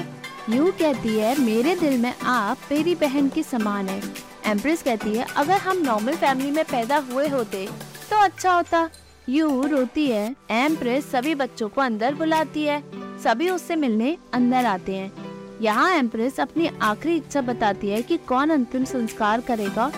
यू 0.50 0.72
कहती 0.72 1.18
है, 1.18 1.40
मेरे 1.40 1.76
दिल 1.76 1.98
में 1.98 2.14
आप 2.16 2.58
मेरी 2.72 2.96
बहन 2.96 3.30
की 3.30 3.44
समान 3.44 3.90
है। 3.90 4.02
एम्प्रेस 4.46 4.84
कहती 4.84 5.16
है, 5.16 5.26
अगर 5.38 5.58
हम 5.60 5.78
नॉर्मल 5.78 6.16
फैमिली 6.16 6.52
में 6.52 6.64
पैदा 6.66 6.98
हुए 7.12 7.28
होते 7.28 7.68
तो 8.10 8.24
अच्छा 8.24 8.54
होता। 8.54 8.90
यू 9.30 9.62
रोती 9.68 10.08
है 10.08 10.36
एम्प्रेस 10.52 11.12
सभी 11.12 11.36
बच्चों 11.36 11.70
को 11.70 11.82
अंदर 11.82 12.16
बुलाती 12.16 12.64
है। 12.64 12.82
सभी 13.24 13.50
उससे 13.50 13.76
मिलने 13.76 14.18
अंदर 14.34 14.66
आते 14.66 14.96
हैं। 14.96 15.23
यहाँ 15.62 15.92
एम्प्रेस 15.92 16.40
अपनी 16.40 16.70
आखिरी 16.82 17.16
इच्छा 17.16 17.42
बताती 17.42 17.90
है 17.90 18.02
कि 18.02 18.18
कौन 18.28 18.50
अंतिम 18.50 18.84
संस्कार 18.86 19.42
करेगा 19.42 19.92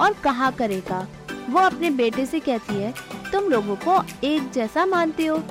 और 0.00 0.12
कहाँ 0.24 0.52
करेगा। 0.52 1.06
वो 1.50 1.60
अपने 1.60 1.90
बेटे 1.90 2.26
से 2.26 2.40
कहती 2.40 2.74
है, 2.74 2.92
तुम 3.32 3.48
लोगों 3.50 3.76
को 3.78 4.02
एक 4.24 4.50
जैसा 4.52 4.86
मानते 4.86 5.26
हो। 5.26 5.42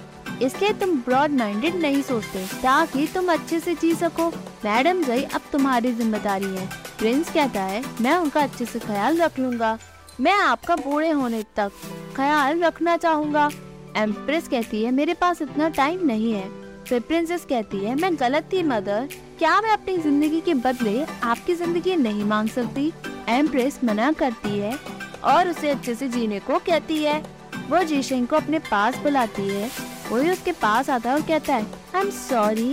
इसलिए 0.42 0.74
तुम 0.74 0.96
ब्रॉड 0.98 1.32
माइंडेड 1.32 1.76
नहीं 1.76 2.02
सोचते, 2.02 2.46
ताकि 2.62 3.08
तुम 3.08 3.32
अच्छे 3.34 3.60
से 3.60 3.74
जी 3.76 3.94
सको। 3.96 4.30
मैडम 4.66 5.04
जई 5.04 5.24
अब 5.24 5.42
तुम्हारी 5.52 5.92
ज़िम्मेदारी 5.94 6.46
है। 6.48 6.68
प्रिंस 7.00 7.34
कहता 7.34 7.62
है, 7.62 7.84
मैं 8.02 8.16
उनका 8.16 8.42
अच्छे 8.42 8.66
से 8.66 8.80
ख्याल 8.80 9.22
रख 9.22 9.40
लूँगा। 9.40 9.78
मैं 10.20 10.34
आपका 10.34 10.76
बूढ़े 10.76 11.10
होने 11.12 11.44
तक 11.56 11.72
ख्याल 12.16 12.64
रखना 12.64 12.98
चाहूँगा। 12.98 13.50
एम्प्रेस 13.98 14.48
कहती 14.48 14.84
है, 14.84 14.92
मेरे 14.92 15.14
पास 15.14 15.42
इतना 15.42 15.70
टाइम 15.70 16.06
नहीं 16.06 16.34
है। 16.34 16.50
फिर 16.88 17.00
प्रिंसेस 17.02 17.46
कहती 17.46 17.78
है, 17.78 17.96
मैं 17.96 18.16
गलत 18.20 18.50
थी 18.54 18.64
मदर 18.64 19.08
क्या 19.40 19.60
मैं 19.62 19.72
अपनी 19.72 19.98
ज़िंदगी 19.98 20.40
के 20.42 20.54
बदले 20.56 21.04
आपकी 21.04 21.56
ज़िंदगी 21.56 21.96
नहीं 21.98 22.24
मांग 22.26 22.50
सकती? 22.50 22.92
एम्प्रेस 23.30 23.80
मना 23.84 24.12
करती 24.14 24.58
है 24.60 24.78
और 25.26 25.50
उसे 25.50 25.70
अच्छे 25.70 25.96
से 25.96 26.08
जीने 26.10 26.40
को 26.40 26.58
कहती 26.60 26.98
है। 26.98 27.22
वो 27.70 27.84
जीशेंग 27.84 28.28
को 28.28 28.36
अपने 28.36 28.60
पास 28.62 28.98
बुलाती 28.98 29.48
है। 29.50 29.70
वही 30.12 30.30
उसके 30.32 30.52
पास 30.54 30.90
आता 30.90 31.10
है 31.10 31.16
और 31.16 31.22
कहता 31.22 31.56
है 31.56 31.66
आई 31.96 32.02
एम 32.02 32.10
सॉरी 32.12 32.72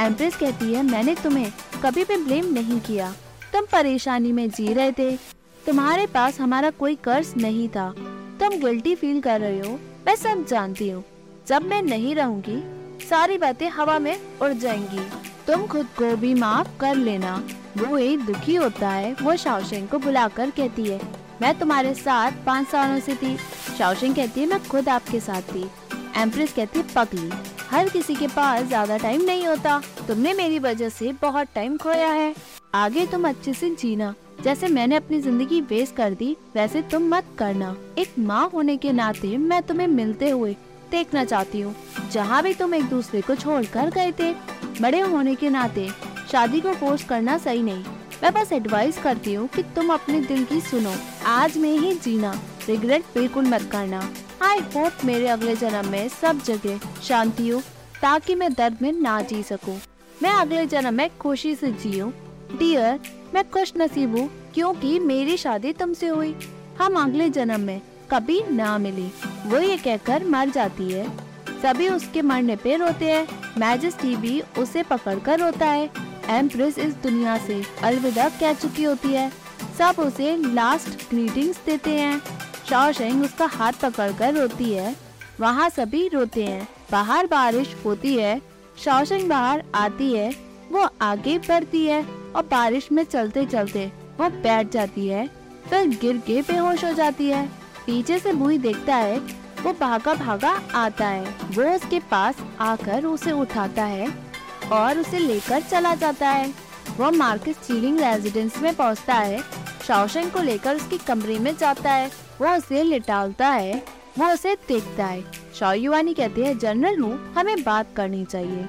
एम्प्रेस 0.00 0.36
कहती 0.36 0.72
है, 0.72 0.82
मैंने 0.82 1.14
तुम्हें 1.14 1.50
कभी 1.84 2.04
भी 2.04 2.16
ब्लेम 2.24 2.52
नहीं 2.54 2.80
किया। 2.80 3.12
तुम 3.52 3.66
परेशानी 3.72 4.32
में 4.32 4.48
जी 4.50 4.72
रहे 4.72 4.92
थे। 4.92 5.16
तुम्हारे 5.66 6.06
पास 6.06 6.40
हमारा 6.40 6.70
कोई 6.72 6.94
कर्ज 7.04 7.32
नहीं 7.36 7.68
था। 7.68 7.90
तुम 8.40 8.58
गिल्टी 8.60 8.94
फील 8.94 9.20
कर 9.20 9.40
रहे 9.40 9.60
हो। 9.60 9.78
मैं 10.06 10.14
सब 10.16 10.44
जानती 10.46 10.88
हूँ। 10.88 11.04
जब 11.48 11.62
मैं 11.62 11.82
नहीं 11.82 12.14
रहूँगी 12.14 12.56
सारी 13.00 13.38
बातें 13.38 13.68
हवा 13.70 13.98
में 13.98 14.16
उड़ 14.42 14.52
जाएँगी। 14.52 15.06
तुम 15.46 15.66
खुद 15.66 15.86
को 15.98 16.16
भी 16.16 16.32
माफ़ 16.34 16.68
कर 16.80 16.94
लेना। 16.94 17.42
वो 17.78 17.98
एक 17.98 18.24
दुखी 18.26 18.54
होता 18.54 18.90
है, 18.90 19.12
वो 19.14 19.36
शाओशेंग 19.36 19.88
को 19.88 19.98
बुलाकर 19.98 20.50
कहती 20.50 20.84
है, 20.84 21.00
मैं 21.42 21.54
तुम्हारे 21.58 21.94
साथ 21.94 22.32
पाँच 22.46 22.68
सालों 22.68 23.00
से 23.00 23.14
थी। 23.14 23.36
शाओशिंग 23.78 24.14
कहती 24.14 24.40
है, 24.40 24.46
मैं 24.46 24.62
खुद 24.62 24.88
आपके 24.88 25.20
साथ 25.20 25.42
थी। 25.44 25.70
एम्प्रेस 26.16 26.52
कहती 26.52 26.78
है, 26.78 26.86
पगली, 26.94 27.30
हर 27.70 27.88
किसी 27.88 28.14
के 28.14 28.26
पास 28.26 28.64
ज़्यादा 28.64 28.96
टाइम 28.96 29.22
नहीं 29.22 29.46
होता। 29.46 29.80
तुमने 30.08 30.32
मेरी 30.34 30.58
वजह 30.58 30.88
से 30.88 31.12
बहुत 31.22 31.48
टाइम 31.54 31.76
खोया 31.76 32.08
है। 32.08 32.34
आगे 32.74 33.06
तुम 33.06 33.28
अच्छे 33.28 33.52
से 33.54 33.70
जीना। 33.70 34.14
जैसे 34.42 34.68
मैंने 34.68 34.96
अपनी 34.96 35.20
ज़िंदगी 35.20 35.60
वेस्ट 35.60 35.94
कर 35.96 36.14
दी, 36.14 36.36
वैसे 36.54 36.82
तुम 36.82 37.08
मत 37.08 37.24
करना। 37.38 37.74
एक 37.98 38.14
माँ 38.18 38.48
होने 38.50 38.76
के 38.76 38.92
नाते 38.92 39.36
मैं 39.38 39.62
तुम्हें 39.62 39.86
मिलते 39.88 40.30
हुए 40.30 40.56
देखना 40.90 41.24
चाहती 41.24 41.60
हूँ। 41.60 41.74
जहाँ 42.12 42.42
भी 42.42 42.54
तुम 42.54 42.74
एक 42.74 42.84
दूसरे 42.84 43.20
को 43.20 43.34
छोड़ 43.34 43.64
कर 43.66 43.90
गए 43.90 44.12
थे, 44.12 44.32
बड़े 44.80 45.00
होने 45.00 45.34
के 45.34 45.50
नाते, 45.50 45.88
शादी 46.32 46.60
को 46.60 46.72
फोर्स 46.72 47.04
करना 47.04 47.36
सही 47.38 47.62
नहीं। 47.62 47.84
मैं 48.22 48.32
बस 48.32 48.52
एडवाइस 48.52 48.98
करती 48.98 49.34
हूँ 49.34 49.48
कि 49.48 49.62
तुम 49.76 49.92
अपने 49.94 50.20
दिल 50.20 50.44
की 50.44 50.60
सुनो। 50.60 50.94
आज 51.26 51.56
में 51.56 51.70
ही 51.70 51.92
जीना। 51.94 52.34
रिग्रेट 52.68 53.04
बिल्कुल 53.14 53.46
मत 53.46 53.68
करना। 53.72 54.00
आई 54.42 54.60
होप 54.74 55.04
मेरे 55.04 55.28
अगले 55.28 55.54
जन्म 55.56 55.88
में 55.88 56.08
सब 56.10 56.40
जगह 56.42 56.78
शांति 57.02 57.48
हो, 57.48 57.60
ताकि 58.02 58.34
मैं 58.34 58.52
दर्द 58.52 58.78
में 58.82 58.92
ना 58.92 59.20
जी 59.22 59.42
सकूँ। 59.42 59.78
मैं 60.22 60.32
अगले 60.32 60.66
जन्म 60.66 60.94
में 60.94 61.08
खुशी 61.18 61.54
से 61.54 61.70
जीऊँ 61.72 62.12
डियर 62.58 63.00
मैं 63.34 63.48
खुश 63.50 63.72
नसीब 63.76 64.16
हूँ, 64.16 64.28
क्योंकि 64.54 64.98
मेरी 64.98 65.36
शादी 65.36 65.72
तुमसे 65.72 66.08
हुई। 66.08 66.34
हम 66.80 67.02
अगले 67.02 67.28
जन्म 67.28 67.60
में 67.60 67.80
कभी 68.10 68.42
ना 68.50 68.78
मिली। 68.78 69.10
वो 69.46 69.58
ये 69.58 69.76
कहकर 69.76 70.24
मर 70.24 70.50
जाती 70.50 70.90
है। 70.92 71.08
सभी 71.62 71.88
उसके 71.88 72.22
मरने 72.22 72.56
पे 72.56 72.76
रोते 72.76 73.10
हैं। 73.10 73.26
मैजेस्टी 73.58 74.16
भी 74.16 74.40
उसे 74.58 74.82
पकड़कर 74.82 75.38
रोता 75.38 75.66
है। 75.66 75.90
एम्प्रेस 76.28 76.78
इस 76.78 76.94
दुनिया 76.94 77.38
से 77.38 77.62
अलविदा 77.82 78.28
कह 78.28 78.52
चुकी 78.52 78.84
होती 78.84 79.08
है। 79.08 79.32
सब 79.78 79.94
उसे 79.98 80.36
लास्ट 80.36 81.10
ग्रीटिंग्स 81.10 81.60
देते 81.66 81.90
हैं। 81.90 82.22
शाओशेंग 82.68 83.22
उसका 83.22 83.46
हाथ 83.46 83.72
पकड़कर 83.72 84.34
रोती 84.34 84.72
है। 84.72 84.96
वहाँ 85.40 85.70
सभी 85.70 86.08
रोते 86.08 86.44
हैं। 86.44 86.68
बाहर 86.92 87.26
बारिश 87.26 87.76
होती 87.84 88.14
है। 88.16 88.40
शाओशेंग 88.84 89.28
बाहर 89.28 89.64
आती 89.74 90.12
है। 90.12 90.36
वो 90.72 90.88
आगे 91.02 91.38
बढ़ती 91.38 91.86
है 91.86 92.02
और 92.36 92.42
बारिश 92.42 92.88
में 92.92 93.04
चलते 93.04 93.46
चलते 93.46 93.92
वो 94.20 94.28
बैठ 94.30 94.70
जाती 94.72 95.08
है। 95.08 95.26
फिर 95.70 95.88
गिर 95.88 96.16
के 96.16 96.42
बेहोश 96.42 96.84
हो 96.84 96.92
जाती 96.92 97.28
है। 97.28 97.63
पीछे 97.86 98.18
से 98.18 98.32
बुई 98.32 98.58
देखता 98.58 98.96
है, 98.96 99.18
वो 99.62 99.72
भागा 99.72 100.14
भागा 100.14 100.50
आता 100.74 101.06
है। 101.06 101.24
वो 101.50 101.74
उसके 101.74 101.98
पास 102.00 102.36
आकर 102.60 103.04
उसे 103.04 103.32
उठाता 103.32 103.84
है 103.84 104.08
और 104.72 104.98
उसे 104.98 105.18
लेकर 105.18 105.60
चला 105.60 105.94
जाता 105.94 106.28
है। 106.28 106.52
वो 106.98 107.10
मार्केट 107.10 107.56
चीलिंग 107.56 108.00
रेजिडेंस 108.00 108.58
में 108.58 108.74
पहुँचता 108.74 109.14
है 109.14 109.42
शाओशेंग 109.86 110.30
को 110.30 110.42
लेकर 110.42 110.76
उसके 110.76 110.98
कमरे 110.98 111.38
में 111.38 111.56
जाता 111.56 111.92
है। 111.92 112.10
वो 112.40 112.48
उसे 112.48 112.82
लिटालता 112.82 113.48
है, 113.48 113.82
वो 114.18 114.26
उसे 114.26 114.54
देखता 114.54 115.06
है। 115.06 115.24
शाओ 115.58 115.72
युवानी 115.72 116.14
कहती 116.14 116.40
है, 116.40 116.58
जनरल 116.58 116.98
हूँ, 116.98 117.34
हमें 117.34 117.62
बात 117.62 117.86
करनी 117.96 118.24
चाहिए। 118.24 118.66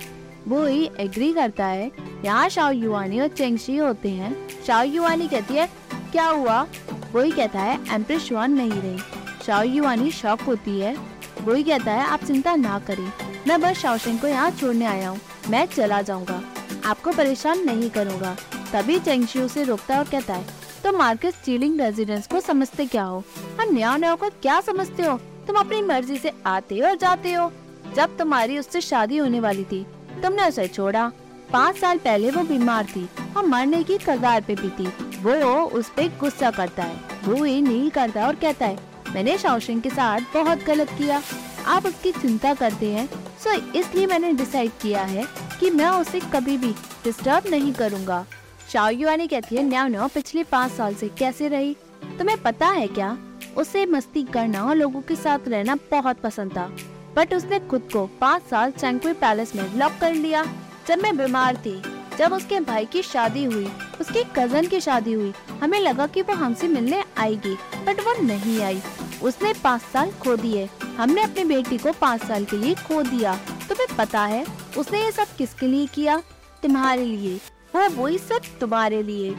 वो 0.47 0.65
ही 0.65 0.89
एग्री 0.99 1.33
करता 1.33 1.65
है। 1.65 1.91
यहाँ 2.25 2.49
शाओ 2.49 2.71
युवानी 2.71 3.19
और 3.19 3.27
चेंगशी 3.27 3.77
होते 3.77 4.09
हैं। 4.09 4.35
शाओ 4.67 4.83
युवानी 4.83 5.27
कहती 5.27 5.53
है, 5.53 5.69
क्या 6.11 6.27
हुआ? 6.27 6.67
वो 7.15 7.21
ही 7.21 7.31
कहता 7.31 7.59
है, 7.59 7.77
एम्प्रेस 7.93 8.21
शुआन 8.21 8.51
नहीं 8.51 8.71
रही। 8.71 8.97
शाओ 9.45 9.63
युवानी 9.63 10.09
शॉक 10.11 10.41
होती 10.41 10.79
है। 10.79 10.95
वो 11.41 11.53
कहता 11.63 11.91
है, 11.91 12.05
आप 12.05 12.23
चिंता 12.23 12.55
ना 12.55 12.79
करें। 12.79 13.11
मैं 13.47 13.59
बस 13.61 13.77
शाओशेंग 13.77 14.19
को 14.19 14.27
यहाँ 14.27 14.49
छोड़ने 14.51 14.85
आया 14.85 15.09
हूँ। 15.09 15.19
मैं 15.49 15.65
चला 15.65 16.01
जाऊँगा। 16.01 16.41
आपको 16.85 17.11
परेशान 17.11 17.63
नहीं 17.65 17.89
करूँगा। 17.89 18.35
तभी 18.73 18.99
चेंगशी 18.99 19.39
उसे 19.39 19.63
रोकता 19.63 19.97
और 19.97 20.09
कहता 20.09 20.33
है 20.33 20.45
तो 20.83 20.91
मार्केट 20.97 21.33
चीलिंग 21.45 21.79
रेजिडेंस 21.81 22.27
को 22.27 22.39
समझते 22.39 22.85
क्या 22.85 23.03
हो? 23.03 23.23
और 23.59 23.71
न्याओ 23.71 23.97
न्याओ 23.97 24.15
को 24.15 24.29
क्या 24.31 24.59
समझते 24.61 25.03
हो? 25.03 25.17
तुम 25.47 25.55
अपनी 25.55 25.81
मर्ज़ी 25.81 26.17
से 26.17 26.31
आते 26.45 26.79
और 26.79 26.95
जाते 26.97 27.33
हो। 27.33 27.51
जब 27.95 28.17
तुम्हारी 28.17 28.59
उससे 28.59 28.81
शादी 28.81 29.17
होने 29.17 29.39
वाली 29.39 29.63
थी, 29.63 29.85
तुमने 30.21 30.47
उसे 30.47 30.67
छोड़ा। 30.67 31.11
पाँच 31.51 31.77
साल 31.77 31.97
पहले 31.97 32.31
वो 32.31 32.43
बीमार 32.43 32.85
थी 32.85 33.07
और 33.37 33.45
मरने 33.45 33.83
की 33.83 33.97
कगार 33.99 34.41
पे 34.41 34.55
भी 34.55 34.69
थी। 34.69 34.87
वो 35.23 35.61
उस 35.69 35.89
पर 35.89 36.07
गुस्सा 36.19 36.51
करता 36.51 36.83
है 36.83 37.23
वो 37.25 37.43
ही 37.43 37.61
नहीं 37.61 37.89
करता 37.91 38.25
और 38.27 38.35
कहता 38.35 38.65
है, 38.65 38.77
मैंने 39.13 39.37
शाओशिंग 39.37 39.81
के 39.81 39.89
साथ 39.89 40.21
बहुत 40.33 40.63
गलत 40.63 40.89
किया। 40.97 41.21
आप 41.67 41.85
उसकी 41.85 42.11
चिंता 42.11 42.53
करते 42.53 42.91
हैं, 42.91 43.07
सो 43.43 43.51
इसलिए 43.79 44.07
मैंने 44.07 44.31
डिसाइड 44.33 44.71
किया 44.81 45.03
है 45.03 45.25
कि 45.59 45.69
मैं 45.71 45.89
उसे 45.91 46.19
कभी 46.33 46.57
भी 46.57 46.71
डिस्टर्ब 47.03 47.49
नहीं 47.49 47.73
करूँगा। 47.73 48.25
शाओ 48.71 48.89
युआनी 48.89 49.27
कहती 49.27 49.55
है 49.55 49.63
न्याओ 49.63 49.87
न्याओ 49.87 50.07
पिछले 50.07 50.43
पाँच 50.43 50.71
साल 50.71 50.95
से 50.95 51.09
कैसे 51.17 51.47
रही? 51.47 51.75
तुम्हें 52.19 52.41
पता 52.41 52.67
है 52.67 52.87
क्या? 52.89 53.17
उसे 53.57 53.85
मस्ती 53.85 54.23
करना 54.23 54.63
और 54.63 54.75
लोगों 54.75 55.01
के 55.01 55.15
साथ 55.15 55.47
रहना 55.47 55.75
बहुत 55.91 56.19
पसंद 56.19 56.51
था 56.51 56.69
बट 57.15 57.33
उसने 57.33 57.59
खुद 57.61 57.87
को 57.93 58.05
पाँच 58.21 58.43
साल 58.43 58.71
चैंकुई 58.71 59.13
पैलेस 59.15 59.55
में 59.55 59.77
लॉक 59.77 59.91
कर 60.01 60.13
लिया। 60.13 60.43
जब 60.87 61.01
मैं 61.01 61.17
बीमार 61.17 61.55
थी। 61.55 61.81
जब 62.17 62.33
उसके 62.33 62.59
भाई 62.59 62.85
की 62.85 63.01
शादी 63.01 63.43
हुई, 63.43 63.71
उसके 64.01 64.23
कज़न 64.35 64.67
की 64.67 64.79
शादी 64.79 65.13
हुई, 65.13 65.33
हमें 65.61 65.79
लगा 65.79 66.07
कि 66.07 66.21
वो 66.21 66.33
हमसे 66.33 66.67
मिलने 66.67 67.03
आएगी 67.17 67.55
बट 67.85 67.99
वो 67.99 68.21
नहीं 68.21 68.61
आई। 68.61 68.81
उसने 69.23 69.53
पाँच 69.53 69.81
साल 69.81 70.11
खो 70.11 70.35
दिए। 70.35 70.69
हमने 70.97 71.21
अपनी 71.21 71.43
बेटी 71.43 71.77
को 71.77 71.91
पाँच 71.91 72.23
साल 72.23 72.45
के 72.45 72.57
लिए 72.57 72.75
खो 72.75 73.01
दिया। 73.01 73.35
तुम्हें 73.69 73.97
पता 73.97 74.25
है, 74.25 74.45
उसने 74.77 75.03
ये 75.03 75.11
सब 75.11 75.35
किसके 75.37 75.67
लिए 75.67 75.87
किया? 75.87 76.23
तुम्हारे 76.63 77.05
लिए। 77.05 77.39
वो 77.75 78.03
वही 78.03 78.17
सब 78.17 78.39
तुम्हारे 78.59 79.03
लिए। 79.03 79.31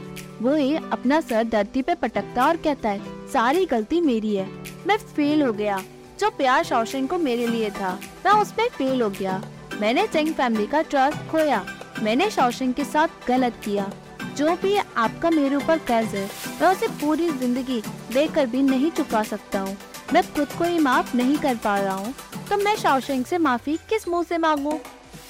वो 0.43 0.55
ही 0.55 0.77
अपना 0.77 1.21
सर 1.21 1.45
धरती 1.45 1.83
पे 1.83 1.95
पटकता 1.95 2.47
और 2.47 2.57
कहता 2.57 2.89
है, 2.89 3.29
सारी 3.33 3.67
गलती 3.67 4.01
मेरी 4.01 4.37
है। 4.37 4.49
मैं 4.87 4.97
फेल 4.97 5.43
हो 5.43 5.53
गया। 5.53 5.83
जो 6.21 6.31
प्यार 6.31 6.65
शौशन 6.65 7.07
को 7.07 7.19
मेरे 7.19 7.47
लिए 7.47 7.71
था, 7.71 8.01
मैं 8.27 8.33
उसमें 8.33 8.69
फेल 8.69 9.03
हो 9.03 9.11
गया। 9.11 9.43
मैंने 9.81 10.07
चेंग 10.07 10.33
फैमिली 10.35 10.67
का 10.67 10.83
ट्रस्ट 10.83 11.31
खोया। 11.31 11.65
मैंने 12.03 12.31
शौशन 12.31 12.73
के 12.73 12.85
साथ 12.85 13.09
गलत 13.29 13.61
किया। 13.65 13.91
जो 14.37 14.55
भी 14.57 14.77
आपका 14.77 15.31
मेरे 15.31 15.57
ऊपर 15.57 15.79
कर्ज 15.79 16.15
है, 16.15 16.25
मैं 16.61 16.69
उसे 16.69 16.87
पूरी 17.01 17.29
ज़िंदगी 17.31 17.81
देकर 18.13 18.47
भी 18.47 18.63
नहीं 18.63 18.91
चुका 18.91 19.23
सकता 19.23 19.61
हूँ। 19.61 19.77
मैं 20.13 20.23
खुद 20.35 20.49
को 20.49 20.65
ही 20.65 20.79
माफ़ 20.79 21.17
नहीं 21.17 21.37
कर 21.39 21.57
पा 21.57 21.79
रहा 21.81 21.95
हूँ। 21.95 22.15
तो 22.51 22.57
मैं 22.57 22.77
शाओशेंग 22.77 23.25
से 23.25 23.39
माफ़ी 23.39 23.77
किस 23.89 24.09
मुँह 24.09 24.23
से 24.23 24.39
मांगू? 24.39 24.79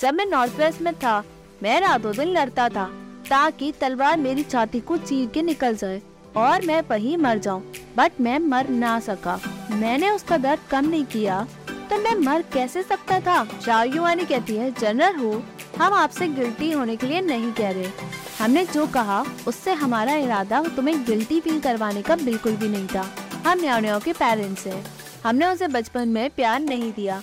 जब 0.00 0.14
मैं 0.14 0.26
नॉर्थ 0.26 0.58
वेस्ट 0.58 0.82
में 0.82 0.94
था, 0.94 1.22
मैं 1.62 1.80
रातों 1.80 2.12
दिन 2.16 2.28
लड़ता 2.28 2.68
था, 2.68 2.84
ताकि 3.30 3.72
तलवार 3.72 4.16
मेरी 4.16 4.42
छाती 4.42 4.80
को 4.80 4.96
चीर 4.96 5.28
के 5.28 5.42
निकल 5.42 5.76
जाए 5.76 6.02
और 6.36 6.66
मैं 6.66 6.82
वही 6.90 7.16
मर 7.16 7.38
जाऊँ। 7.38 7.72
बट 7.96 8.20
मैं 8.20 8.38
मर 8.38 8.68
ना 8.68 8.98
सका। 9.00 9.40
मैंने 9.70 10.10
उसका 10.10 10.36
दर्द 10.36 10.60
कम 10.70 10.88
नहीं 10.88 11.04
किया। 11.04 11.46
तो 11.86 11.96
मैं 11.98 12.14
मर 12.14 12.42
कैसे 12.42 12.82
सकता 12.82 13.20
था? 13.20 13.44
शाहयुआनी 13.60 14.24
कहती 14.24 14.56
है, 14.56 14.70
जनरल 14.72 15.16
हो। 15.16 15.42
हम 15.78 15.92
आपसे 15.94 16.28
गिल्टी 16.28 16.70
होने 16.72 16.96
के 16.96 17.06
लिए 17.06 17.20
नहीं 17.20 17.52
कह 17.52 17.70
रहे। 17.70 17.90
हमने 18.38 18.64
जो 18.64 18.86
कहा, 18.86 19.24
उससे 19.48 19.72
हमारा 19.72 20.14
इरादा 20.14 20.62
तुम्हें 20.76 21.04
गिल्टी 21.04 21.40
फील 21.40 21.60
करवाने 21.60 22.02
का 22.02 22.16
बिल्कुल 22.16 22.52
भी 22.52 22.68
नहीं 22.68 22.86
था। 22.86 23.06
हम 23.46 23.60
न्याओ 23.60 24.00
के 24.00 24.12
पेरेंट्स 24.12 24.66
हैं। 24.66 24.84
हमने 25.24 25.46
उसे 25.46 25.68
बचपन 25.68 26.08
में 26.08 26.30
प्यार 26.30 26.60
नहीं 26.60 26.92
दिया। 26.92 27.22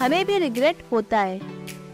हमें 0.00 0.24
भी 0.24 0.38
रिग्रेट 0.38 0.84
होता 0.92 1.20
है। 1.20 1.40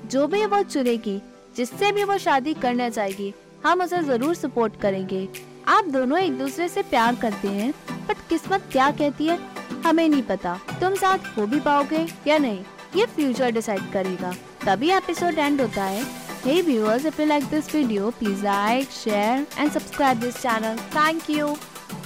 जो 0.09 0.27
भी 0.27 0.45
वो 0.47 0.63
चुनेगी 0.63 1.21
जिससे 1.57 1.93
भी 1.93 2.05
वो 2.05 2.19
शादी 2.19 2.55
करना 2.55 2.89
चाहेगी, 2.89 3.33
हम 3.67 3.83
उसे 3.83 4.03
ज़रूर 4.03 4.35
सपोर्ट 4.35 4.81
करेंगे। 4.81 5.29
आप 5.69 5.85
दोनों 5.85 6.19
एक 6.19 6.39
दूसरे 6.39 6.69
से 6.69 6.83
प्यार 6.83 7.15
करते 7.15 7.49
हैं 7.49 7.73
बट 8.09 8.29
किस्मत 8.29 8.69
क्या 8.73 8.91
कहती 8.91 9.27
है? 9.27 9.39
हमें 9.87 10.09
नहीं 10.09 10.23
पता 10.23 10.59
तुम 10.81 10.95
साथ 10.95 11.37
हो 11.37 11.47
भी 11.47 11.61
पाओगे 11.61 12.07
या 12.27 12.39
नहीं 12.39 12.65
ये 12.97 13.07
फ्यूचर 13.17 13.51
डिसाइड 13.53 13.93
करेगा 13.93 14.35
तभी 14.65 14.91
एपिसोड 14.91 15.39
एंड 15.39 15.61
होता 15.61 15.85
है 15.85 16.05
Hey 16.43 16.63
viewers, 16.63 17.05
if 17.05 17.19
you 17.19 17.27
like 17.27 17.51
this 17.51 17.69
video, 17.69 18.11
please 18.13 18.43
like, 18.43 18.91
share 18.91 19.45
and 19.59 19.71
subscribe 19.71 20.21
this 20.21 20.41
channel. 20.43 20.75
Thank 20.91 21.29
you. 21.29 21.55